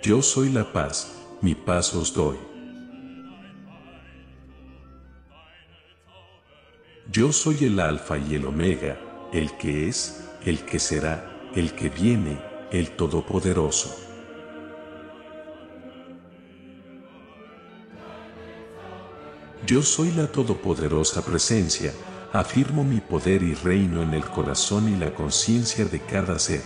Yo 0.00 0.22
soy 0.22 0.50
la 0.50 0.72
paz, 0.72 1.26
mi 1.40 1.56
paz 1.56 1.92
os 1.92 2.14
doy. 2.14 2.36
Yo 7.10 7.32
soy 7.32 7.64
el 7.64 7.80
alfa 7.80 8.16
y 8.16 8.36
el 8.36 8.46
omega, 8.46 9.28
el 9.32 9.56
que 9.56 9.88
es, 9.88 10.30
el 10.44 10.60
que 10.60 10.78
será, 10.78 11.50
el 11.56 11.74
que 11.74 11.88
viene, 11.88 12.40
el 12.70 12.92
todopoderoso. 12.92 14.09
Yo 19.66 19.82
soy 19.82 20.10
la 20.12 20.26
todopoderosa 20.26 21.24
presencia, 21.24 21.92
afirmo 22.32 22.82
mi 22.82 23.00
poder 23.00 23.42
y 23.42 23.54
reino 23.54 24.02
en 24.02 24.14
el 24.14 24.24
corazón 24.24 24.88
y 24.88 24.96
la 24.96 25.12
conciencia 25.14 25.84
de 25.84 26.00
cada 26.00 26.38
ser. 26.38 26.62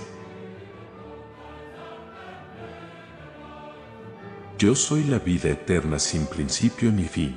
Yo 4.59 4.77
soy 4.77 5.05
la 5.05 5.19
vida 5.19 5.51
eterna 5.51 5.99
sin 5.99 6.27
principio 6.27 6.93
ni 6.93 7.05
fin. 7.05 7.37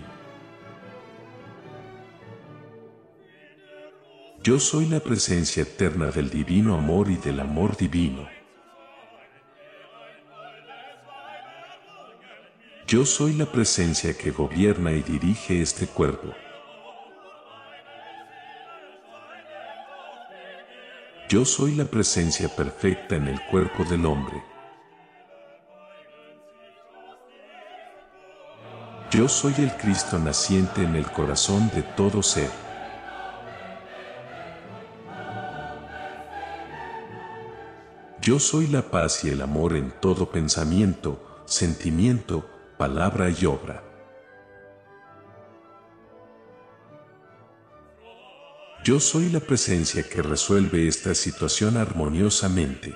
Yo 4.44 4.60
soy 4.60 4.86
la 4.86 5.00
presencia 5.00 5.64
eterna 5.64 6.12
del 6.12 6.30
divino 6.30 6.76
amor 6.76 7.10
y 7.10 7.18
del 7.18 7.40
amor 7.40 7.76
divino. 7.76 8.37
Yo 12.88 13.06
soy 13.06 13.34
la 13.34 13.46
presencia 13.46 14.18
que 14.18 14.32
gobierna 14.32 14.94
y 14.94 15.02
dirige 15.02 15.62
este 15.62 15.88
cuerpo. 15.88 16.34
Yo 21.28 21.44
soy 21.44 21.76
la 21.76 21.84
presencia 21.84 22.48
perfecta 22.48 23.18
en 23.18 23.28
el 23.28 23.42
cuerpo 23.48 23.84
del 23.84 24.06
hombre. 24.06 24.42
Yo 29.12 29.28
soy 29.28 29.54
el 29.58 29.74
Cristo 29.76 30.18
naciente 30.18 30.82
en 30.82 30.96
el 30.96 31.12
corazón 31.12 31.70
de 31.76 31.84
todo 31.84 32.24
ser. 32.24 32.50
Yo 38.22 38.40
soy 38.40 38.68
la 38.68 38.84
paz 38.84 39.26
y 39.26 39.30
el 39.30 39.42
amor 39.42 39.76
en 39.76 39.92
todo 40.00 40.32
pensamiento, 40.32 41.44
sentimiento, 41.44 42.50
palabra 42.78 43.30
y 43.30 43.46
obra. 43.46 43.84
Yo 48.84 49.00
soy 49.00 49.30
la 49.30 49.40
presencia 49.40 50.04
que 50.08 50.22
resuelve 50.22 50.88
esta 50.88 51.14
situación 51.14 51.76
armoniosamente. 51.76 52.96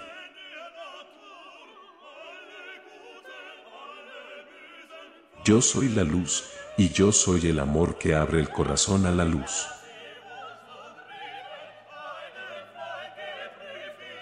Yo 5.43 5.61
soy 5.61 5.89
la 5.89 6.03
luz, 6.03 6.45
y 6.77 6.89
yo 6.89 7.11
soy 7.11 7.47
el 7.47 7.59
amor 7.59 7.97
que 7.97 8.15
abre 8.15 8.39
el 8.39 8.49
corazón 8.49 9.05
a 9.05 9.11
la 9.11 9.25
luz. 9.25 9.67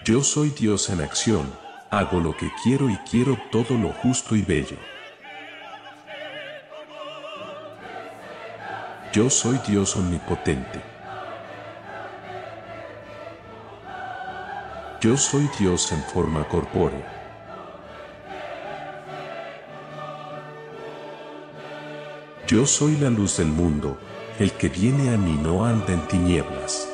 Yo 0.04 0.24
soy 0.24 0.50
Dios 0.50 0.88
en 0.90 1.02
acción, 1.02 1.46
hago 1.90 2.20
lo 2.20 2.36
que 2.36 2.50
quiero 2.64 2.88
y 2.88 2.96
quiero 3.10 3.38
todo 3.52 3.78
lo 3.78 3.90
justo 3.92 4.34
y 4.34 4.42
bello. 4.42 4.76
Yo 9.12 9.28
soy 9.28 9.58
Dios 9.66 9.96
omnipotente. 9.96 10.80
Yo 15.00 15.16
soy 15.16 15.50
Dios 15.58 15.90
en 15.90 16.00
forma 16.04 16.46
corpórea. 16.46 17.10
Yo 22.46 22.64
soy 22.66 22.98
la 22.98 23.10
luz 23.10 23.38
del 23.38 23.48
mundo, 23.48 23.98
el 24.38 24.52
que 24.52 24.68
viene 24.68 25.12
a 25.12 25.18
mí 25.18 25.36
no 25.42 25.64
anda 25.64 25.92
en 25.92 26.06
tinieblas. 26.06 26.88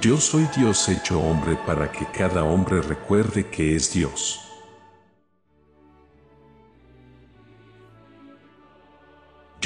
Yo 0.00 0.16
soy 0.16 0.48
Dios 0.56 0.88
hecho 0.88 1.20
hombre 1.20 1.58
para 1.66 1.90
que 1.90 2.06
cada 2.06 2.44
hombre 2.44 2.82
recuerde 2.82 3.48
que 3.48 3.74
es 3.74 3.92
Dios. 3.92 4.49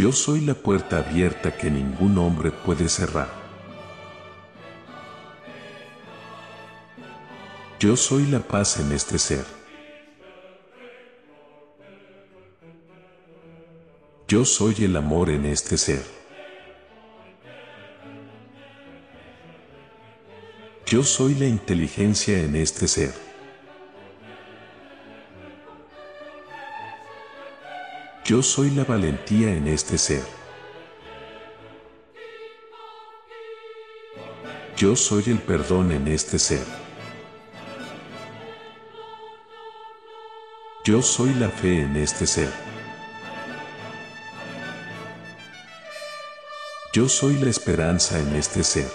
Yo 0.04 0.12
soy 0.12 0.42
la 0.42 0.52
puerta 0.52 0.98
abierta 0.98 1.56
que 1.56 1.70
ningún 1.70 2.18
hombre 2.18 2.50
puede 2.50 2.90
cerrar. 2.90 3.26
Yo 7.80 7.96
soy 7.96 8.26
la 8.26 8.40
paz 8.40 8.78
en 8.80 8.92
este 8.92 9.18
ser. 9.18 9.46
Yo 14.28 14.44
soy 14.44 14.74
el 14.80 14.94
amor 14.94 15.30
en 15.30 15.46
este 15.46 15.78
ser. 15.78 16.04
Yo 20.84 21.02
soy 21.02 21.34
la 21.36 21.46
inteligencia 21.46 22.40
en 22.40 22.56
este 22.56 22.88
ser. 22.88 23.33
Yo 28.24 28.42
soy 28.42 28.70
la 28.70 28.84
valentía 28.84 29.52
en 29.52 29.68
este 29.68 29.98
ser. 29.98 30.22
Yo 34.78 34.96
soy 34.96 35.24
el 35.26 35.38
perdón 35.40 35.92
en 35.92 36.08
este 36.08 36.38
ser. 36.38 36.64
Yo 40.86 41.02
soy 41.02 41.34
la 41.34 41.50
fe 41.50 41.82
en 41.82 41.96
este 41.96 42.26
ser. 42.26 42.50
Yo 46.94 47.10
soy 47.10 47.34
la 47.34 47.50
esperanza 47.50 48.18
en 48.18 48.36
este 48.36 48.64
ser. 48.64 48.88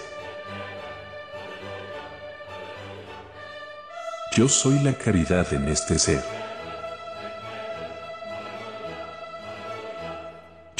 Yo 4.36 4.48
soy 4.48 4.80
la 4.80 4.94
caridad 4.94 5.52
en 5.54 5.68
este 5.68 6.00
ser. 6.00 6.39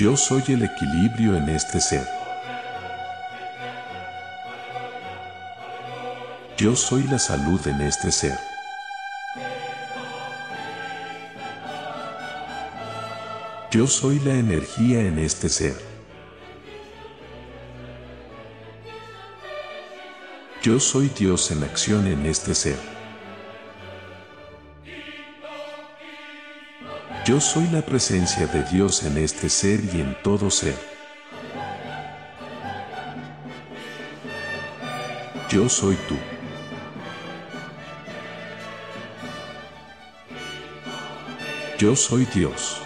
Yo 0.00 0.16
soy 0.16 0.42
el 0.48 0.62
equilibrio 0.62 1.36
en 1.36 1.50
este 1.50 1.78
ser. 1.78 2.08
Yo 6.56 6.74
soy 6.74 7.02
la 7.02 7.18
salud 7.18 7.60
en 7.68 7.82
este 7.82 8.10
ser. 8.10 8.38
Yo 13.70 13.86
soy 13.86 14.20
la 14.20 14.36
energía 14.36 15.00
en 15.00 15.18
este 15.18 15.50
ser. 15.50 15.76
Yo 20.62 20.80
soy 20.80 21.10
Dios 21.10 21.50
en 21.50 21.62
acción 21.62 22.06
en 22.06 22.24
este 22.24 22.54
ser. 22.54 22.99
Yo 27.30 27.40
soy 27.40 27.68
la 27.68 27.80
presencia 27.80 28.48
de 28.48 28.64
Dios 28.64 29.04
en 29.04 29.16
este 29.16 29.48
ser 29.48 29.78
y 29.94 30.00
en 30.00 30.20
todo 30.20 30.50
ser. 30.50 30.74
Yo 35.48 35.68
soy 35.68 35.94
tú. 36.08 36.16
Yo 41.78 41.94
soy 41.94 42.24
Dios. 42.34 42.82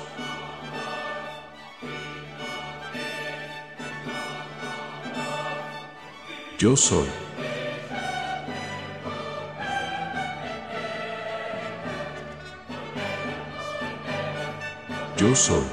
Yo 6.58 6.76
soy. 6.76 7.23
Yo 15.24 15.34
soy. 15.34 15.64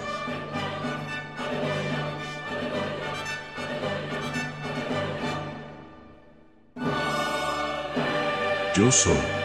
Yo 8.74 8.89
soy. 8.89 9.40